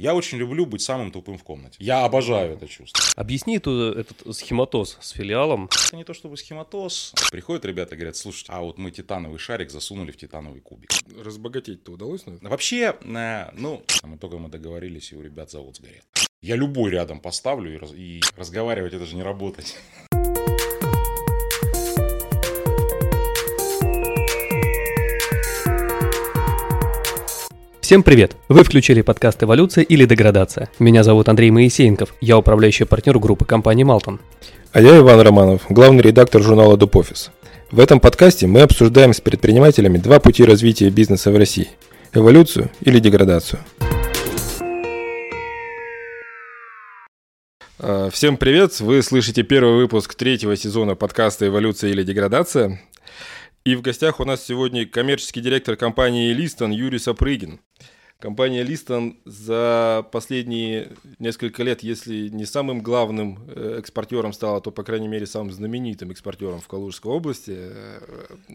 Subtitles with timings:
[0.00, 1.76] Я очень люблю быть самым тупым в комнате.
[1.78, 3.00] Я обожаю это чувство.
[3.14, 5.70] Объясни тут этот схематоз с филиалом.
[5.86, 7.14] Это не то чтобы схематоз.
[7.30, 10.90] Приходят ребята и говорят, слушайте, а вот мы титановый шарик засунули в титановый кубик.
[11.16, 12.26] Разбогатеть-то удалось?
[12.26, 12.50] Наверное?
[12.50, 16.02] Вообще, э, ну, мы только мы договорились, и у ребят завод сгорел.
[16.42, 19.76] Я любой рядом поставлю и, раз, и разговаривать это же не работать.
[27.84, 28.34] Всем привет!
[28.48, 30.70] Вы включили подкаст «Эволюция или деградация».
[30.78, 34.20] Меня зовут Андрей Моисеенков, я управляющий партнер группы компании «Малтон».
[34.72, 37.30] А я Иван Романов, главный редактор журнала «Дупофис».
[37.70, 41.68] В этом подкасте мы обсуждаем с предпринимателями два пути развития бизнеса в России–
[42.14, 43.60] эволюцию или деградацию.
[47.78, 48.80] А, всем привет!
[48.80, 52.80] Вы слышите первый выпуск третьего сезона подкаста «Эволюция или деградация».
[53.64, 57.60] И в гостях у нас сегодня коммерческий директор компании «Листон» Юрий Сапрыгин.
[58.18, 64.82] Компания «Листон» за последние несколько лет, если не самым главным э, экспортером стала, то, по
[64.82, 68.00] крайней мере, самым знаменитым экспортером в Калужской области, э,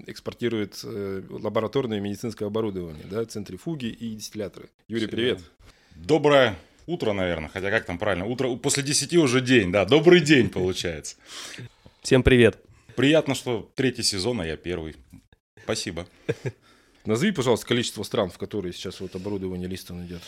[0.06, 4.70] экспортирует э, лабораторное и медицинское оборудование, да, центрифуги и дистилляторы.
[4.88, 5.40] Юрий, привет.
[5.96, 8.28] Доброе утро, наверное, хотя как там правильно?
[8.28, 11.16] Утро, после 10 уже день, да, добрый день получается.
[12.04, 12.60] Всем привет.
[13.00, 14.98] Приятно, что третий сезон, а я первый.
[15.64, 16.06] Спасибо.
[17.06, 20.22] Назови, пожалуйста, количество стран, в которые сейчас вот оборудование Листон идет.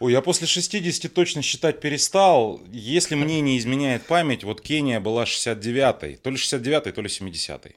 [0.00, 2.60] Ой, я после 60 точно считать перестал.
[2.72, 6.16] Если мне не изменяет память, вот Кения была 69-й.
[6.16, 7.76] То ли 69-й, то ли 70-й.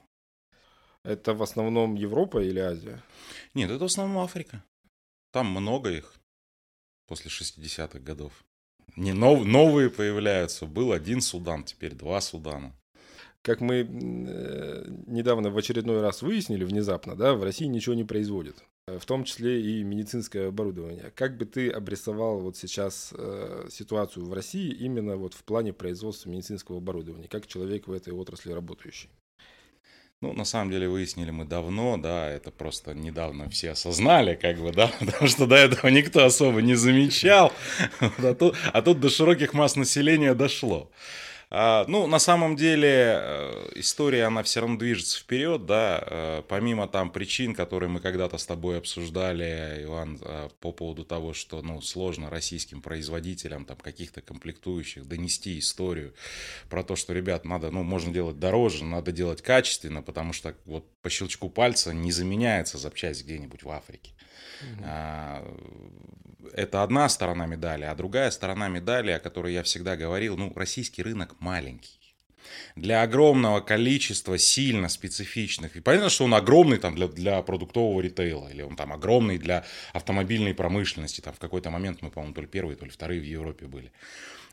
[1.04, 3.00] Это в основном Европа или Азия?
[3.54, 4.64] Нет, это в основном Африка.
[5.30, 6.12] Там много их
[7.06, 8.32] после 60-х годов.
[8.96, 10.66] Не нов, новые появляются.
[10.66, 12.74] Был один Судан, теперь два Судана
[13.42, 18.56] как мы э, недавно в очередной раз выяснили внезапно, да, в России ничего не производят,
[18.86, 21.12] э, в том числе и медицинское оборудование.
[21.14, 26.28] Как бы ты обрисовал вот сейчас э, ситуацию в России именно вот в плане производства
[26.28, 29.08] медицинского оборудования, как человек в этой отрасли работающий?
[30.22, 34.70] Ну, на самом деле, выяснили мы давно, да, это просто недавно все осознали, как бы,
[34.70, 37.54] да, потому что до этого никто особо не замечал,
[38.00, 40.90] а тут, а тут до широких масс населения дошло.
[41.52, 46.86] А, ну, на самом деле, э, история, она все равно движется вперед, да, э, помимо
[46.86, 51.80] там причин, которые мы когда-то с тобой обсуждали, Иван, э, по поводу того, что, ну,
[51.80, 56.14] сложно российским производителям там каких-то комплектующих донести историю
[56.68, 60.84] про то, что, ребят, надо, ну, можно делать дороже, надо делать качественно, потому что вот
[61.02, 64.12] по щелчку пальца не заменяется запчасть где-нибудь в Африке.
[64.62, 66.50] Угу.
[66.52, 71.02] Это одна сторона медали, а другая сторона медали, о которой я всегда говорил, ну, российский
[71.02, 72.00] рынок маленький
[72.76, 75.76] для огромного количества сильно специфичных.
[75.76, 79.64] И понятно, что он огромный там для, для продуктового ритейла, или он там огромный для
[79.92, 81.20] автомобильной промышленности.
[81.20, 83.92] Там в какой-то момент мы, по-моему, то ли первые, то ли вторые в Европе были.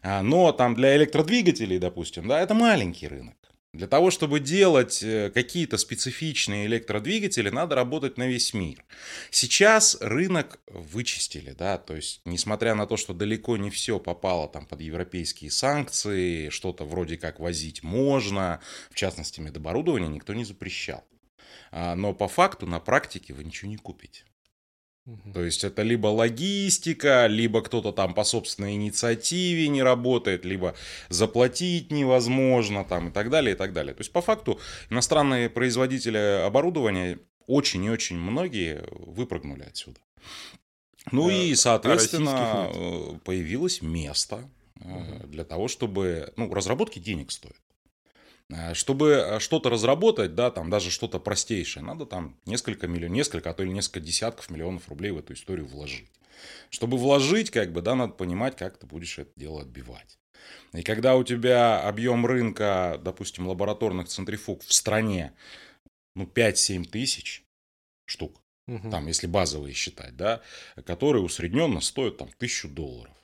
[0.02, 3.36] А, но там для электродвигателей, допустим, да, это маленький рынок.
[3.74, 8.84] Для того, чтобы делать э, какие-то специфичные электродвигатели, надо работать на весь мир.
[9.30, 14.66] Сейчас рынок вычистили, да, то есть, несмотря на то, что далеко не все попало там
[14.66, 21.04] под европейские санкции, что-то вроде как возить можно, в частности, медоборудование никто не запрещал.
[21.72, 24.24] А, но по факту на практике вы ничего не купите.
[25.34, 30.76] То есть это либо логистика, либо кто-то там по собственной инициативе не работает, либо
[31.10, 33.94] заплатить невозможно там и так далее, и так далее.
[33.94, 34.60] То есть по факту
[34.90, 40.00] иностранные производители оборудования очень и очень многие выпрыгнули отсюда.
[41.12, 45.28] Ну и, а соответственно, а появилось место угу.
[45.28, 46.34] для того, чтобы...
[46.36, 47.56] Ну, разработки денег стоят.
[48.50, 53.50] Э, чтобы э, что-то разработать, да, там даже что-то простейшее, надо там несколько миллионов, несколько,
[53.50, 56.10] а то или несколько десятков миллионов рублей в эту историю вложить.
[56.70, 60.18] Чтобы вложить, как бы, да, надо понимать, как ты будешь это дело отбивать.
[60.74, 65.34] И когда у тебя объем рынка, допустим, лабораторных центрифуг в стране,
[66.16, 67.44] ну, 5-7 тысяч
[68.06, 68.90] штук, угу.
[68.90, 70.42] там, если базовые считать, да,
[70.86, 73.17] которые усредненно стоят там тысячу долларов.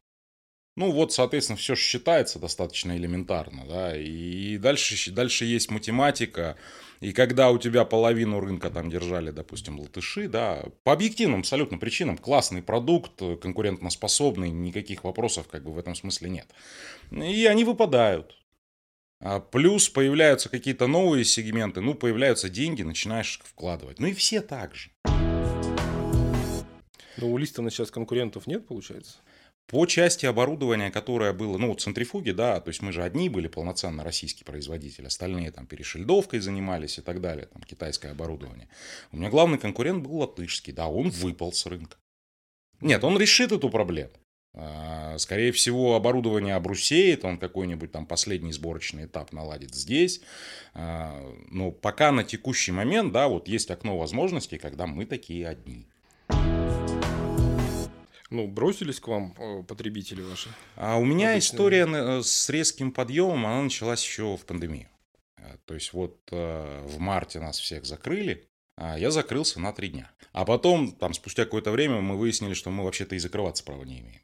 [0.75, 6.57] Ну вот, соответственно, все считается достаточно элементарно, да, и дальше, дальше есть математика,
[7.00, 12.18] и когда у тебя половину рынка там держали, допустим, латыши, да, по объективным абсолютно причинам,
[12.18, 16.48] классный продукт, конкурентоспособный, никаких вопросов как бы в этом смысле нет.
[17.12, 18.36] И они выпадают.
[19.19, 24.00] А плюс появляются какие-то новые сегменты, ну, появляются деньги, начинаешь вкладывать.
[24.00, 24.89] Ну и все так же.
[27.18, 29.19] Но у Листона сейчас конкурентов нет, получается?
[29.68, 34.04] По части оборудования, которое было, ну, центрифуги, да, то есть мы же одни были полноценно
[34.04, 38.68] российский производитель, остальные там перешильдовкой занимались и так далее, там китайское оборудование.
[39.12, 41.98] У меня главный конкурент был латышский, да, он выпал с рынка.
[42.81, 44.12] Нет, он решит эту проблему.
[44.56, 50.21] А, скорее всего, оборудование обрусеет, он какой-нибудь там последний сборочный этап наладит здесь.
[50.74, 55.88] А, но пока на текущий момент, да, вот есть окно возможностей, когда мы такие одни.
[58.33, 60.50] Ну, бросились к вам э, потребители ваши?
[60.75, 61.56] А у меня Обычно.
[61.56, 64.89] история э, с резким подъемом, она началась еще в пандемию.
[65.38, 70.12] Э, то есть вот в марте нас всех закрыли, а я закрылся на три дня.
[70.31, 74.00] А потом, там, спустя какое-то время мы выяснили, что мы вообще-то и закрываться права не
[74.00, 74.21] имеем.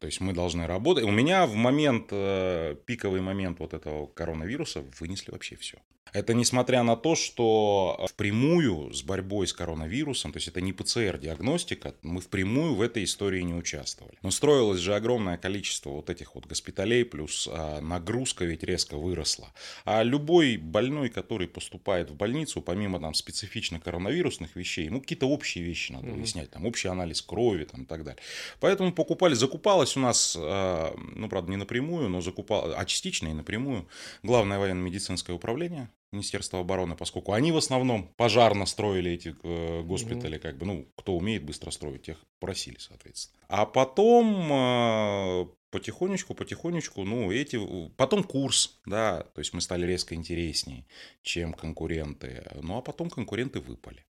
[0.00, 1.04] То есть мы должны работать.
[1.04, 5.78] У меня в момент, э, пиковый момент вот этого коронавируса вынесли вообще все.
[6.12, 11.94] Это несмотря на то, что впрямую с борьбой с коронавирусом, то есть это не ПЦР-диагностика,
[12.02, 14.16] мы впрямую в этой истории не участвовали.
[14.22, 19.52] Но строилось же огромное количество вот этих вот госпиталей, плюс а, нагрузка ведь резко выросла.
[19.84, 25.64] А любой больной, который поступает в больницу, помимо там специфично коронавирусных вещей, ему какие-то общие
[25.64, 28.20] вещи надо выяснять, там общий анализ крови там, и так далее.
[28.58, 33.32] Поэтому покупали, закупалось у нас, а, ну правда не напрямую, но закупал, а частично и
[33.32, 33.88] напрямую,
[34.22, 40.58] главное военно-медицинское управление, Министерства обороны, поскольку они в основном пожарно строили эти э, госпитали, как
[40.58, 43.40] бы, ну, кто умеет быстро строить, тех просили, соответственно.
[43.48, 47.60] А потом э, потихонечку, потихонечку, ну, эти,
[47.96, 50.84] потом курс, да, то есть мы стали резко интереснее,
[51.22, 54.04] чем конкуренты, ну, а потом конкуренты выпали.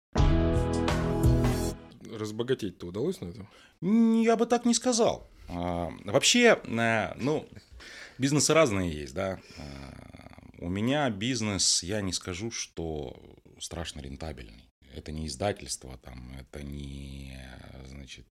[2.13, 3.49] Разбогатеть-то удалось на этом?
[4.23, 5.29] Я бы так не сказал.
[5.49, 7.49] А, вообще, э, ну,
[8.19, 9.41] бизнесы разные есть, да.
[9.59, 10.19] А,
[10.59, 13.17] у меня бизнес, я не скажу, что
[13.61, 14.69] страшно рентабельный.
[14.95, 17.39] Это не издательство, там, это не,
[17.87, 18.27] значит,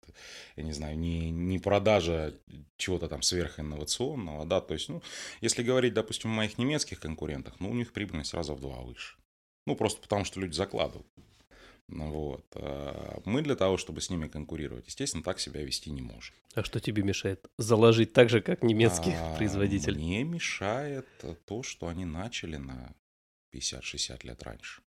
[0.56, 2.34] я не знаю, не, не продажа
[2.76, 5.02] чего-то там сверхинновационного, да, то есть, ну,
[5.40, 9.16] если говорить, допустим, о моих немецких конкурентах, ну, у них прибыльность раза в два выше.
[9.66, 11.06] Ну, просто потому, что люди закладывают.
[11.88, 12.44] Ну вот.
[12.54, 16.34] А мы для того, чтобы с ними конкурировать, естественно, так себя вести не можем.
[16.54, 19.96] А что тебе мешает заложить так же, как немецких а, производителей?
[19.96, 21.06] Мне мешает
[21.46, 22.94] то, что они начали на
[23.52, 24.82] 50-60 лет раньше.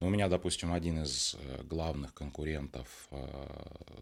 [0.00, 3.26] Но у меня, допустим, один из э, главных конкурентов э,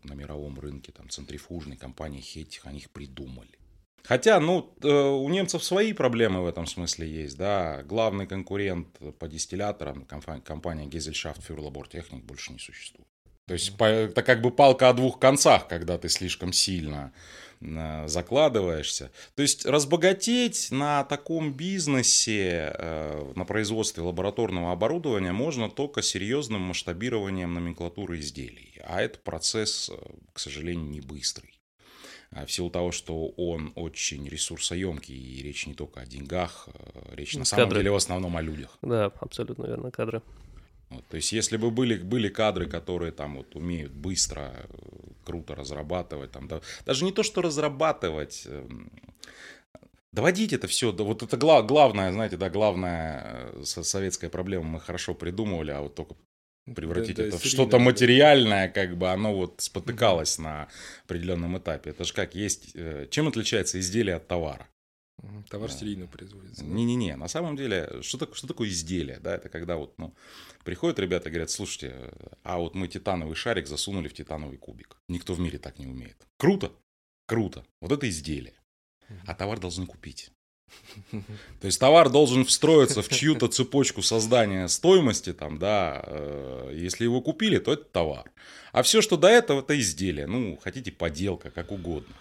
[0.03, 3.59] на мировом рынке, там, центрифужной компании Хеттих, они их придумали.
[4.05, 7.83] Хотя, ну, э, у немцев свои проблемы в этом смысле есть, да.
[7.85, 8.89] Главный конкурент
[9.19, 13.07] по дистилляторам, компания Gesellschaft für Labortechnik, больше не существует.
[13.47, 17.13] То есть, это как бы палка о двух концах, когда ты слишком сильно
[17.61, 19.11] э, закладываешься.
[19.35, 27.53] То есть разбогатеть на таком бизнесе, э, на производстве лабораторного оборудования можно только серьезным масштабированием
[27.53, 28.81] номенклатуры изделий.
[28.85, 29.91] А это процесс,
[30.33, 31.62] к сожалению, не быстрый.
[32.35, 37.15] А, в силу того, что он очень ресурсоемкий, и речь не только о деньгах, а,
[37.15, 38.79] речь на самом деле в основном о людях.
[38.83, 40.23] Да, абсолютно верно, кадры.
[40.89, 44.67] Вот, то есть, если бы были, были кадры, которые там вот умеют быстро, э,
[45.25, 48.91] круто разрабатывать, там, да, даже не то, что разрабатывать, эм,
[50.13, 54.81] доводить это все, да, вот это глав, главное, знаете, да, главная э, советская проблема, мы
[54.81, 56.15] хорошо придумывали, а вот только
[56.75, 60.43] превратить да, это да, в что-то материальное, как бы оно вот спотыкалось mm-hmm.
[60.43, 60.69] на
[61.05, 61.91] определенном этапе.
[61.91, 62.71] Это же как есть...
[62.75, 64.69] Э, чем отличается изделие от товара?
[65.49, 65.77] Товар да.
[65.77, 66.65] серийно производится.
[66.65, 69.21] Не-не-не, на самом деле, что, так, что такое изделие?
[69.21, 70.15] Да, это когда вот, ну,
[70.65, 72.13] приходят ребята и говорят, слушайте,
[72.43, 74.97] а вот мы титановый шарик засунули в титановый кубик.
[75.09, 76.27] Никто в мире так не умеет.
[76.39, 76.73] Круто?
[77.27, 77.65] Круто.
[77.81, 78.55] Вот это изделие.
[79.27, 80.31] А товар должны купить.
[81.61, 87.21] То есть товар должен встроиться в чью-то цепочку создания стоимости, там, да, э, если его
[87.21, 88.31] купили, то это товар.
[88.73, 90.27] А все, что до этого, это изделие.
[90.27, 92.15] Ну, хотите поделка, как угодно.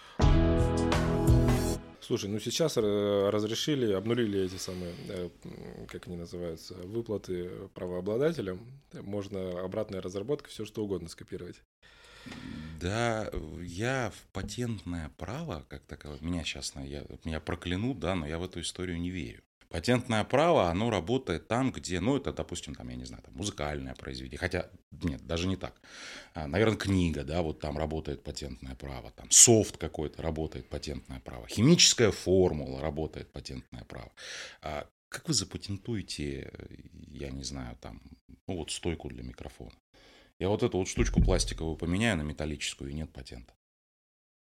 [2.00, 5.30] Слушай, ну сейчас э, разрешили, обнулили эти самые, э,
[5.88, 8.60] как они называются, выплаты правообладателям.
[8.92, 11.62] Можно обратная разработка, все что угодно скопировать.
[12.80, 18.38] Да, я в патентное право, как таковое, меня сейчас, я, меня проклянут, да, но я
[18.38, 19.42] в эту историю не верю.
[19.68, 23.94] Патентное право, оно работает там, где, ну, это, допустим, там, я не знаю, там, музыкальное
[23.94, 25.80] произведение, хотя, нет, даже не так.
[26.34, 31.46] А, наверное, книга, да, вот там работает патентное право, там, софт какой-то работает патентное право,
[31.48, 34.12] химическая формула работает патентное право.
[34.60, 36.52] А как вы запатентуете,
[37.08, 38.02] я не знаю, там,
[38.46, 39.72] ну, вот стойку для микрофона?
[40.42, 43.54] Я вот эту вот штучку пластиковую поменяю на металлическую, и нет патента.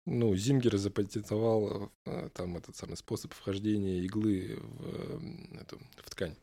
[0.07, 6.35] Ну, Зимгер запатентовал э, там этот самый способ вхождения иглы в, эту, в ткань.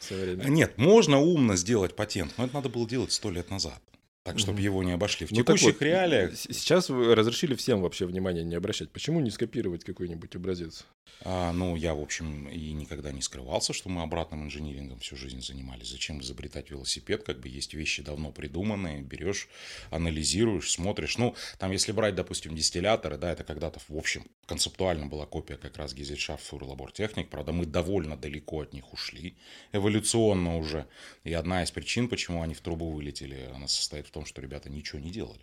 [0.00, 3.80] В Нет, можно умно сделать патент, но это надо было делать сто лет назад.
[4.26, 5.24] Так, чтобы его не обошли.
[5.24, 8.90] В Ну, текущих вот, реалиях Сейчас вы разрешили всем вообще внимание не обращать.
[8.90, 10.84] Почему не скопировать какой-нибудь образец?
[11.22, 15.40] А, ну, я, в общем, и никогда не скрывался, что мы обратным инжинирингом всю жизнь
[15.40, 15.90] занимались.
[15.90, 17.22] Зачем изобретать велосипед?
[17.22, 19.48] Как бы есть вещи давно придуманные, берешь,
[19.90, 21.18] анализируешь, смотришь.
[21.18, 25.76] Ну, там, если брать, допустим, дистилляторы, да, это когда-то, в общем, концептуально была копия как
[25.76, 26.52] раз Гизельшафт
[26.94, 27.30] Техник.
[27.30, 29.36] Правда, мы довольно далеко от них ушли,
[29.72, 30.86] эволюционно уже.
[31.22, 34.68] И одна из причин, почему они в трубу вылетели, она состоит в том, что ребята
[34.70, 35.42] ничего не делали.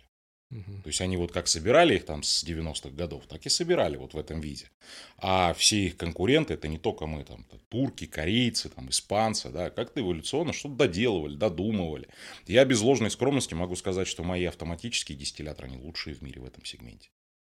[0.82, 4.14] То есть они вот как собирали их там с 90-х годов, так и собирали вот
[4.14, 4.70] в этом виде.
[5.18, 9.70] А все их конкуренты, это не только мы, там, это турки, корейцы, там, испанцы, да,
[9.70, 12.06] как-то эволюционно что-то доделывали, додумывали.
[12.46, 16.44] Я без ложной скромности могу сказать, что мои автоматические дистилляторы, они лучшие в мире в
[16.46, 17.08] этом сегменте.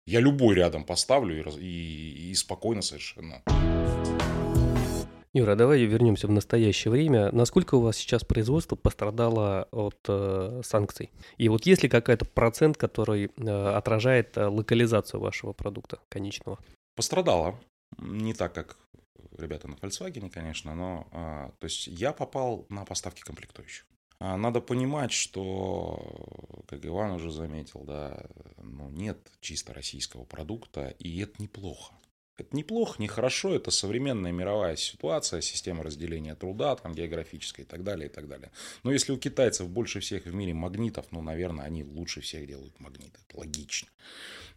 [0.07, 3.43] Я любой рядом поставлю и, и- и спокойно совершенно.
[5.33, 7.31] Юра, давай вернемся в настоящее время.
[7.31, 11.11] Насколько у вас сейчас производство пострадало от э, санкций?
[11.37, 16.59] И вот есть ли какой-то процент, который э, отражает э, локализацию вашего продукта конечного?
[16.95, 17.59] Пострадала.
[17.99, 18.77] Не так, как
[19.37, 23.85] ребята на Volkswagen, конечно, но а, то есть я попал на поставки комплектующих.
[24.19, 28.25] А, Надо понимать, что, как Иван уже заметил, да,
[28.57, 31.93] ну, нет чисто российского продукта, и это неплохо.
[32.37, 37.83] Это неплохо, не хорошо, это современная мировая ситуация, система разделения труда, там, географическая и так
[37.83, 38.51] далее, и так далее.
[38.83, 42.79] Но если у китайцев больше всех в мире магнитов, ну, наверное, они лучше всех делают
[42.79, 43.19] магниты.
[43.27, 43.87] Это логично.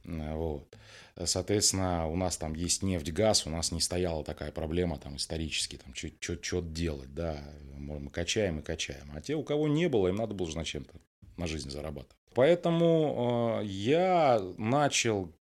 [0.05, 0.77] Э, Вот.
[1.25, 5.77] Соответственно, у нас там есть нефть, газ, у нас не стояла такая проблема там исторически,
[5.77, 7.43] там что делать, да,
[7.79, 9.11] мы качаем и качаем.
[9.15, 10.95] А те, у кого не было, им надо было же на чем-то
[11.37, 12.17] на жизнь зарабатывать.
[12.35, 15.33] Поэтому э, я начал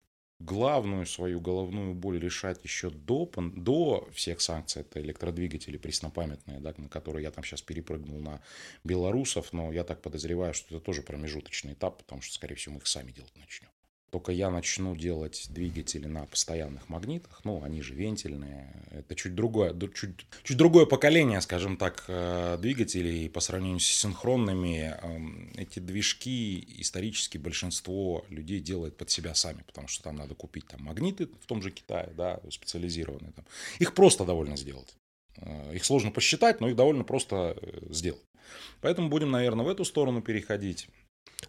[0.40, 4.82] главную свою головную боль решать еще до, до всех санкций.
[4.82, 8.40] Это электродвигатели преснопамятные, да, на которые я там сейчас перепрыгнул на
[8.84, 12.80] белорусов, но я так подозреваю, что это тоже промежуточный этап, потому что, скорее всего, мы
[12.80, 13.68] их сами делать начнем.
[14.10, 19.74] Только я начну делать двигатели на постоянных магнитах, ну, они же вентильные, это чуть другое,
[19.94, 24.96] чуть, чуть другое поколение, скажем так, э, двигателей по сравнению с синхронными.
[25.02, 30.66] Эм, Эти движки исторически большинство людей делает под себя сами, потому что там надо купить
[30.66, 33.44] там магниты в том же Китае, да, специализированные там.
[33.78, 34.96] Их просто довольно сделать.
[35.36, 38.22] Э, Их сложно посчитать, но их довольно просто э, сделать.
[38.80, 40.88] Поэтому будем, наверное, в эту сторону переходить.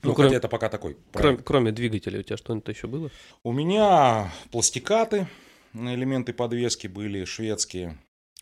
[0.01, 1.43] Ну, Ну, хотя кроме- это пока такой Кроме, проект.
[1.43, 3.09] кроме двигателя у тебя что-нибудь еще было?
[3.43, 5.27] У меня пластикаты,
[5.73, 7.97] элементы подвески были шведские.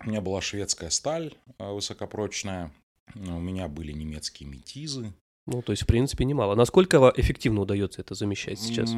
[0.05, 2.71] У меня была шведская сталь э, высокопрочная.
[3.15, 5.13] У меня были немецкие метизы.
[5.47, 6.55] Ну, то есть, в принципе, немало.
[6.55, 8.91] Насколько эффективно удается это замещать сейчас?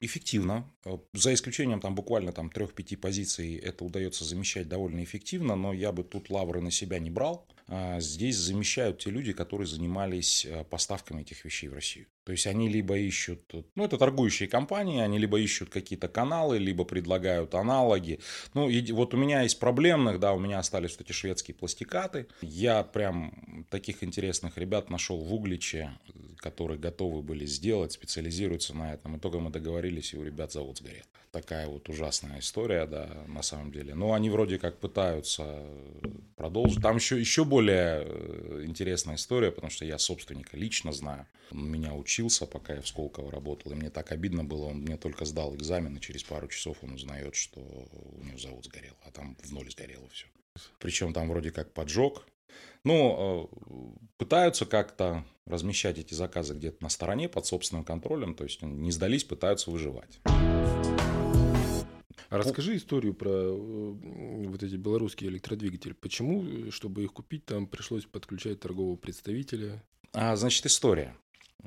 [0.00, 0.68] Эффективно.
[0.84, 5.92] Э, За исключением там буквально там трех-пяти позиций это удается замещать довольно эффективно, но я
[5.92, 7.46] бы тут лавры на себя не брал.
[7.68, 12.06] А Здесь замещают те люди, которые занимались э, поставками этих вещей в Россию.
[12.24, 16.58] То есть они либо ищут, э, ну это торгующие компании, они либо ищут какие-то каналы,
[16.58, 18.20] либо предлагают аналоги.
[18.54, 22.26] Ну и вот у меня из проблемных, да, у меня остались вот эти шведские пластикаты.
[22.42, 25.92] Я прям таких интересных ребят нашел в Угличе,
[26.38, 29.16] которые готовы были сделать, специализируются на этом.
[29.16, 31.04] Итогом мы договорились, и у ребят завод сгорел.
[31.32, 33.94] Такая вот ужасная история, да, на самом деле.
[33.94, 35.64] Но они вроде как пытаются
[36.36, 36.82] продолжить.
[36.82, 41.26] Там еще, еще более э, интересная история, потому что я собственника лично знаю.
[41.50, 44.66] Он меня учился, пока я в Сколково работал, и мне так обидно было.
[44.66, 48.66] Он мне только сдал экзамен, и через пару часов он узнает, что у него завод
[48.66, 50.26] сгорел, а там в ноль сгорело все.
[50.78, 52.26] Причем там вроде как поджог.
[52.84, 58.60] Ну, э, пытаются как-то размещать эти заказы где-то на стороне под собственным контролем, то есть
[58.60, 60.20] не сдались, пытаются выживать.
[62.28, 65.92] А расскажи историю про э, вот эти белорусские электродвигатели.
[65.92, 69.82] Почему, э, чтобы их купить, там пришлось подключать торгового представителя?
[70.12, 71.16] А, значит, история.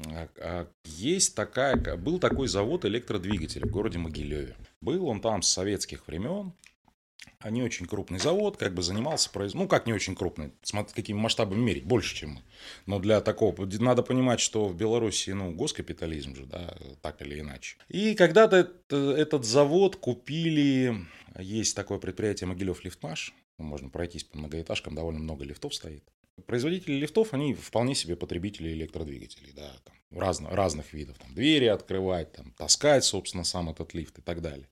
[0.07, 4.55] А, а, Есть такая, был такой завод электродвигателей в городе Могилеве.
[4.81, 6.53] Был он там с советских времен.
[7.45, 9.61] А не очень крупный завод, как бы занимался производством.
[9.61, 12.41] Ну, как не очень крупный, смотри, какими масштабами мерить, больше, чем мы.
[12.87, 17.77] Но для такого, надо понимать, что в Беларуси, ну, госкапитализм же, да, так или иначе.
[17.87, 21.05] И когда-то это- этот завод купили,
[21.37, 26.03] есть такое предприятие Могилев Лифтмаш, можно пройтись по многоэтажкам, довольно много лифтов стоит.
[26.47, 32.31] Производители лифтов, они вполне себе потребители электродвигателей, да, там, разно- разных видов, там, двери открывать,
[32.31, 34.67] там, таскать, собственно, сам этот лифт и так далее.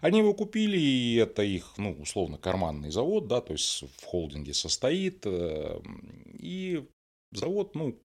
[0.00, 4.54] Они его купили, и это их, ну, условно, карманный завод, да, то есть в холдинге
[4.54, 5.80] состоит, э,
[6.38, 6.84] и
[7.32, 7.98] завод, ну,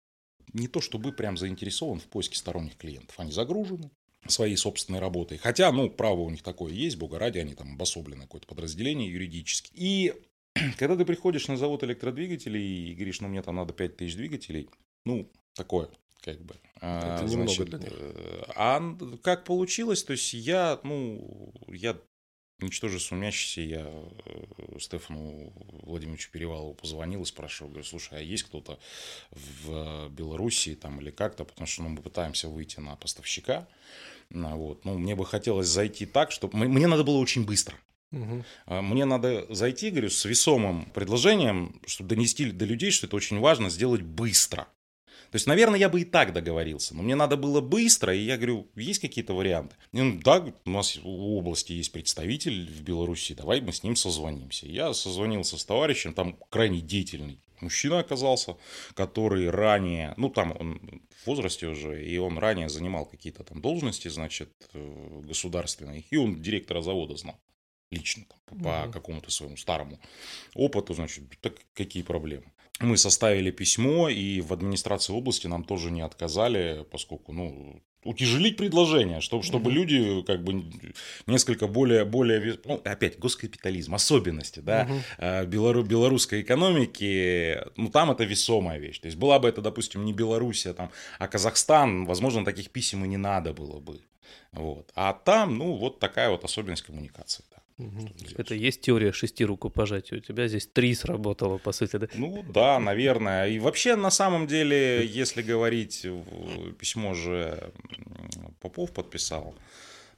[0.52, 3.18] не то чтобы прям заинтересован в поиске сторонних клиентов.
[3.18, 3.90] Они загружены
[4.26, 5.38] своей собственной работой.
[5.38, 9.70] Хотя, ну, право у них такое есть, бога ради, они там обособлены какое-то подразделение юридически.
[9.74, 10.14] И
[10.78, 14.70] когда ты приходишь на завод электродвигателей и говоришь, ну, мне там надо 5000 двигателей,
[15.04, 15.90] ну, такое
[16.24, 16.54] как бы.
[16.76, 17.92] Это а, немного значит, для них.
[17.92, 21.96] Э, а как получилось, то есть я, ну, я
[22.60, 25.52] ничтоже сумнящийся, я э, Стефану
[25.82, 28.78] Владимировичу Перевалову позвонил и спрашивал, говорю, слушай, а есть кто-то
[29.30, 33.68] в Белоруссии там или как-то, потому что ну, мы пытаемся выйти на поставщика,
[34.30, 37.76] ну, вот, ну, мне бы хотелось зайти так, чтобы, мне надо было очень быстро,
[38.12, 38.44] Угу.
[38.82, 43.70] Мне надо зайти, говорю, с весомым предложением, чтобы донести до людей, что это очень важно
[43.70, 44.68] сделать быстро.
[45.34, 48.36] То есть, наверное, я бы и так договорился, но мне надо было быстро, и я
[48.36, 49.74] говорю, есть какие-то варианты?
[49.90, 53.96] И он, да, у нас в области есть представитель в Беларуси, давай мы с ним
[53.96, 54.68] созвонимся.
[54.68, 58.56] Я созвонился с товарищем, там крайне деятельный мужчина оказался,
[58.94, 64.06] который ранее, ну там он в возрасте уже, и он ранее занимал какие-то там должности,
[64.06, 67.40] значит, э, государственные, и он директора завода знал
[67.90, 68.92] лично там, по угу.
[68.92, 69.98] какому-то своему старому
[70.54, 72.53] опыту, значит, так какие проблемы.
[72.80, 79.20] Мы составили письмо, и в администрации области нам тоже не отказали, поскольку, ну, утяжелить предложение,
[79.20, 79.76] чтобы, чтобы угу.
[79.76, 80.64] люди как бы
[81.26, 85.46] несколько более, более, ну, опять, госкапитализм, особенности, да, угу.
[85.46, 88.98] белору, белорусской экономики, ну, там это весомая вещь.
[88.98, 93.08] То есть, была бы это, допустим, не Белоруссия, там, а Казахстан, возможно, таких писем и
[93.08, 94.00] не надо было бы.
[94.52, 94.90] Вот.
[94.94, 97.44] А там, ну, вот такая вот особенность коммуникации.
[97.78, 98.08] Угу.
[98.36, 100.18] Это есть теория шести рукопожатий.
[100.18, 102.08] У тебя здесь три сработало, по сути, да?
[102.14, 103.48] Ну да, наверное.
[103.48, 106.06] И вообще, на самом деле, если говорить,
[106.78, 107.72] письмо же
[108.60, 109.54] Попов подписал,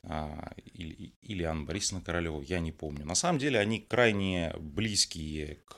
[0.08, 3.04] а, или, или Анна Борисовна Королева, я не помню.
[3.04, 5.76] На самом деле они крайне близкие к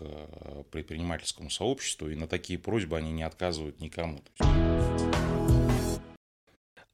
[0.71, 4.21] предпринимательскому сообществу, и на такие просьбы они не отказывают никому.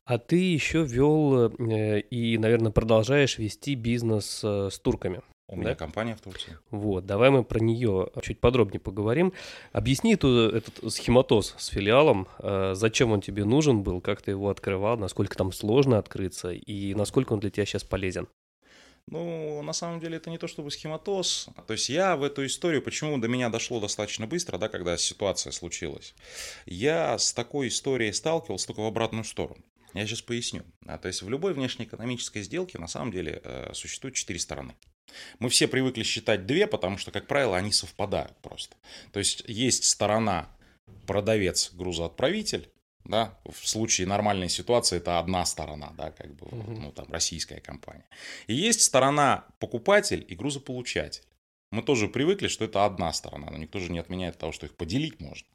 [0.05, 5.23] А ты еще вел э, и, наверное, продолжаешь вести бизнес э, с турками.
[5.49, 5.75] У меня да?
[5.75, 6.59] компания в Турции.
[6.71, 9.33] Вот, давай мы про нее чуть подробнее поговорим.
[9.73, 14.51] Объясни эту, этот схематоз с филиалом, э, зачем он тебе нужен был, как ты его
[14.51, 18.29] открывал, насколько там сложно открыться и насколько он для тебя сейчас полезен.
[19.07, 21.49] Ну, на самом деле, это не то чтобы схематоз.
[21.67, 25.51] То есть я в эту историю, почему до меня дошло достаточно быстро, да, когда ситуация
[25.53, 26.15] случилась.
[26.65, 29.63] Я с такой историей сталкивался только в обратную сторону.
[29.95, 30.65] Я сейчас поясню.
[30.87, 34.75] А, то есть в любой внешнеэкономической сделке на самом деле э, существует четыре стороны.
[35.39, 38.77] Мы все привыкли считать две, потому что, как правило, они совпадают просто.
[39.13, 40.49] То есть есть сторона
[41.07, 42.69] продавец, грузоотправитель,
[43.05, 46.73] да, в случае нормальной ситуации это одна сторона, да, как бы, угу.
[46.73, 48.07] ну, там, российская компания.
[48.47, 51.23] И есть сторона покупатель и грузополучатель.
[51.71, 54.77] Мы тоже привыкли, что это одна сторона, но никто же не отменяет того, что их
[54.77, 55.47] поделить можно.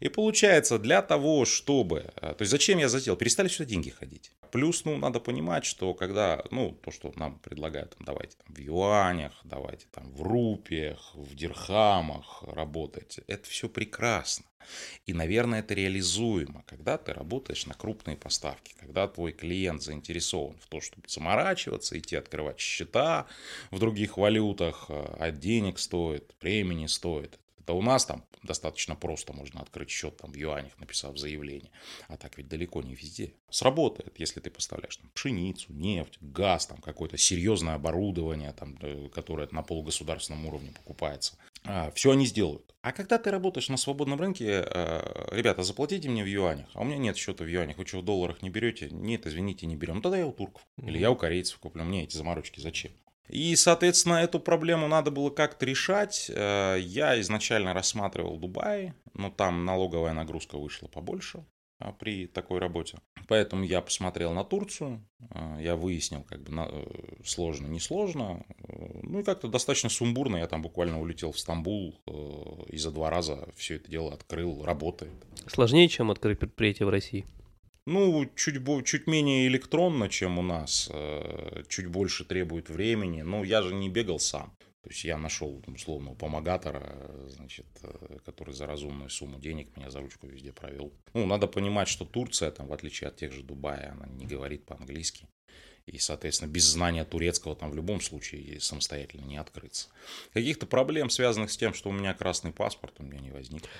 [0.00, 2.12] И получается, для того, чтобы...
[2.16, 3.16] Э, то есть зачем я затеял?
[3.16, 4.32] Перестали сюда деньги ходить.
[4.52, 8.58] Плюс, ну, надо понимать, что когда, ну, то, что нам предлагают, там, давайте там, в
[8.58, 14.46] юанях, давайте там в рупиях, в дирхамах работать, это все прекрасно.
[15.06, 20.66] И, наверное, это реализуемо, когда ты работаешь на крупные поставки, когда твой клиент заинтересован в
[20.66, 23.26] том, чтобы заморачиваться, идти открывать счета
[23.70, 27.38] в других валютах, э, а денег стоит, времени стоит.
[27.66, 31.72] Это у нас там достаточно просто можно открыть счет там в юанях, написав заявление.
[32.06, 33.34] А так ведь далеко не везде.
[33.50, 39.48] Сработает, если ты поставляешь там пшеницу, нефть, газ, там какое-то серьезное оборудование, там, э, которое
[39.50, 41.38] на полугосударственном уровне покупается.
[41.64, 42.72] А, все они сделают.
[42.82, 46.84] А когда ты работаешь на свободном рынке, э, ребята, заплатите мне в юанях, а у
[46.84, 48.90] меня нет счета в юанях, вы что, в долларах не берете?
[48.92, 49.96] Нет, извините, не берем.
[49.96, 50.64] Ну, тогда я у турков.
[50.80, 51.82] Или я у корейцев куплю.
[51.82, 52.92] Мне эти заморочки зачем?
[53.28, 56.30] И, соответственно, эту проблему надо было как-то решать.
[56.34, 61.44] Э, я изначально рассматривал Дубай, но там налоговая нагрузка вышла побольше
[61.78, 62.98] а, при такой работе.
[63.28, 68.44] Поэтому я посмотрел на Турцию, э, я выяснил, как бы э, сложно, не сложно.
[69.02, 70.36] Ну и как-то достаточно сумбурно.
[70.36, 72.00] Я там буквально улетел в Стамбул
[72.68, 75.12] и за два раза все это дело открыл, работает.
[75.46, 77.26] Сложнее, чем открыть предприятие в России?
[77.86, 83.22] Ну, чуть, чуть менее электронно, чем у нас, э, чуть больше требует времени.
[83.22, 84.56] Ну, я же не бегал сам.
[84.82, 90.00] То есть я нашел условного помогатора, значит, э, который за разумную сумму денег меня за
[90.00, 90.92] ручку везде провел.
[91.14, 94.64] Ну, надо понимать, что Турция, там, в отличие от тех же Дубая, она не говорит
[94.64, 95.28] по-английски.
[95.86, 99.88] И, соответственно, без знания турецкого там в любом случае самостоятельно не открыться.
[100.32, 103.70] Каких-то проблем, связанных с тем, что у меня красный паспорт, у меня не возникло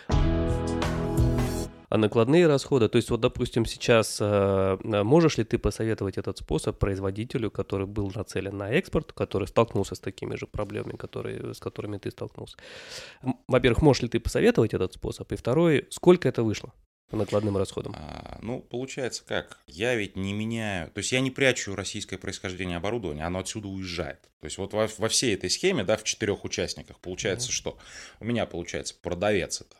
[1.88, 6.78] а накладные расходы, то есть вот, допустим, сейчас э, можешь ли ты посоветовать этот способ
[6.78, 11.98] производителю, который был нацелен на экспорт, который столкнулся с такими же проблемами, которые, с которыми
[11.98, 12.56] ты столкнулся?
[13.48, 15.30] Во-первых, можешь ли ты посоветовать этот способ?
[15.32, 16.72] И второй, сколько это вышло?
[17.08, 17.94] по накладным расходам?
[17.96, 19.60] А, ну, получается как?
[19.66, 24.22] Я ведь не меняю, то есть я не прячу российское происхождение оборудования, оно отсюда уезжает.
[24.40, 27.54] То есть вот во, во всей этой схеме, да, в четырех участниках, получается, mm-hmm.
[27.54, 27.78] что
[28.20, 29.76] у меня получается продавец это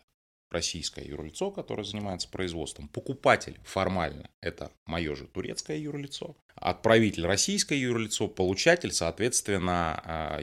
[0.57, 2.89] российское юрлицо, которое занимается производством.
[2.89, 6.35] Покупатель формально это мое же турецкое юрлицо.
[6.55, 10.41] Отправитель российское юрлицо, получатель, соответственно, а,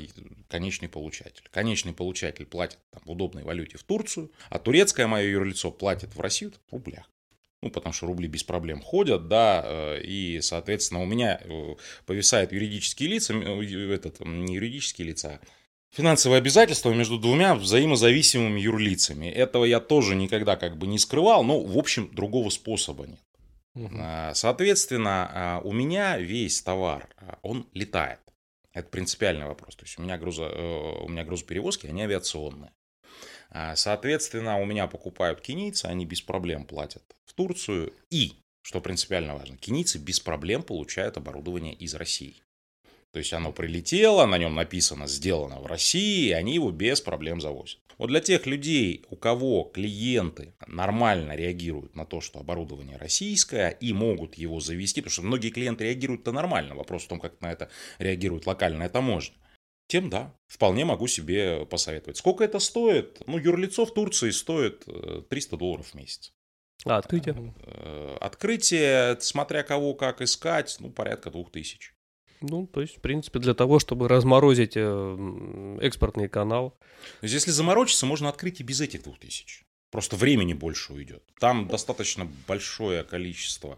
[0.47, 1.43] конечный получатель.
[1.49, 6.19] Конечный получатель платит там, в удобной валюте в Турцию, а турецкое мое юрлицо платит в
[6.19, 7.09] Россию в рублях.
[7.63, 12.51] Ну, потому что рубли без проблем ходят, да, э, и, соответственно, у меня э, повисают
[12.51, 15.39] юридические лица, э, этот, не юридические лица, а
[15.93, 19.27] финансовые обязательства между двумя взаимозависимыми юрлицами.
[19.27, 23.19] Этого я тоже никогда как бы не скрывал, но, в общем, другого способа нет.
[23.75, 23.97] Угу.
[24.33, 28.19] Соответственно, а, у меня весь товар, а, он летает.
[28.71, 29.75] Это принципиальный вопрос.
[29.75, 30.49] То есть у меня, грузо,
[31.03, 32.71] у меня грузоперевозки, они авиационные.
[33.75, 37.93] Соответственно, у меня покупают кенийцы, они без проблем платят в Турцию.
[38.09, 42.41] И, что принципиально важно, кенийцы без проблем получают оборудование из России.
[43.13, 47.41] То есть оно прилетело, на нем написано «сделано в России», и они его без проблем
[47.41, 47.79] завозят.
[47.99, 53.93] Вот для тех людей, у кого клиенты нормально реагируют на то, что оборудование российское, и
[53.93, 57.69] могут его завести, потому что многие клиенты реагируют-то нормально, вопрос в том, как на это
[57.99, 59.35] реагирует локальная таможня,
[59.85, 62.17] тем да, вполне могу себе посоветовать.
[62.17, 63.21] Сколько это стоит?
[63.27, 64.85] Ну, юрлицо в Турции стоит
[65.29, 66.33] 300 э, долларов в месяц.
[66.83, 67.53] А открытие?
[67.63, 71.92] Э, открытие, смотря кого как искать, ну, порядка 2000.
[72.45, 76.71] Ну, то есть, в принципе, для того, чтобы разморозить э, экспортный канал.
[77.21, 79.63] То есть, если заморочиться, можно открыть и без этих двух тысяч.
[79.91, 81.23] Просто времени больше уйдет.
[81.39, 83.77] Там достаточно большое количество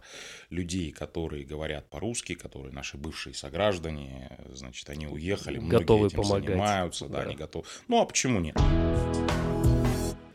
[0.50, 6.48] людей, которые говорят по-русски, которые наши бывшие сограждане, значит, они уехали, готовы этим помогать.
[6.48, 7.66] занимаются, да, да, они готовы.
[7.88, 8.56] Ну, а почему нет?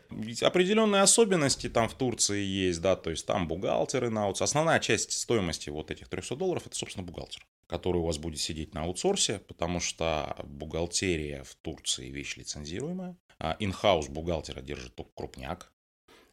[0.09, 4.29] Ведь определенные особенности там в Турции есть, да, то есть там бухгалтеры на.
[4.29, 8.73] Основная часть стоимости вот этих 300 долларов, это, собственно, бухгалтер который у вас будет сидеть
[8.73, 13.15] на аутсорсе, потому что бухгалтерия в Турции вещь лицензируемая.
[13.59, 15.71] Инхаус бухгалтера держит только крупняк.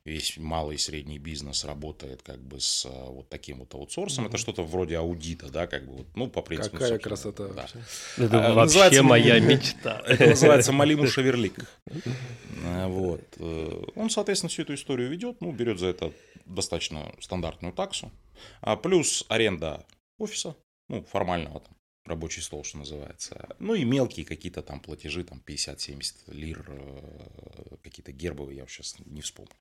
[0.05, 4.25] Весь малый и средний бизнес работает как бы с а, вот таким вот аутсорсом.
[4.25, 4.29] Mm-hmm.
[4.29, 6.79] Это что-то вроде аудита, да, как бы вот, ну, по принципу.
[6.79, 7.55] Какая красота да.
[7.55, 7.79] вообще.
[8.17, 10.03] Это а, вообще моя мечта.
[10.07, 11.71] Это называется Малиму Шаверлик.
[12.65, 13.23] А, вот.
[13.37, 16.13] Э, он, соответственно, всю эту историю ведет, ну, берет за это
[16.47, 18.11] достаточно стандартную таксу.
[18.63, 19.85] А плюс аренда
[20.17, 20.57] офиса,
[20.89, 21.77] ну, формального там,
[22.09, 23.49] рабочий стол, что называется.
[23.59, 29.21] Ну и мелкие какие-то там платежи, там 50-70 лир, э, какие-то гербовые, я сейчас не
[29.21, 29.53] вспомню.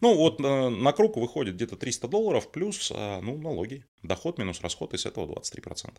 [0.00, 3.84] Ну вот э, на круг выходит где-то 300 долларов плюс, э, ну, налоги.
[4.02, 5.96] Доход минус расход, из этого 23%.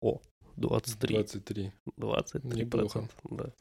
[0.00, 0.20] О,
[0.56, 1.16] 23.
[1.16, 1.72] 23.
[1.96, 2.56] 23%.
[2.56, 3.08] Неплохо.
[3.30, 3.52] Да.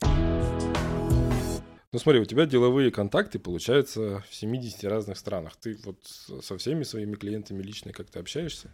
[1.93, 5.55] Ну смотри, у тебя деловые контакты, получается, в 70 разных странах.
[5.55, 8.73] Ты вот со всеми своими клиентами лично как-то общаешься?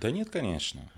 [0.00, 0.90] Да нет, конечно.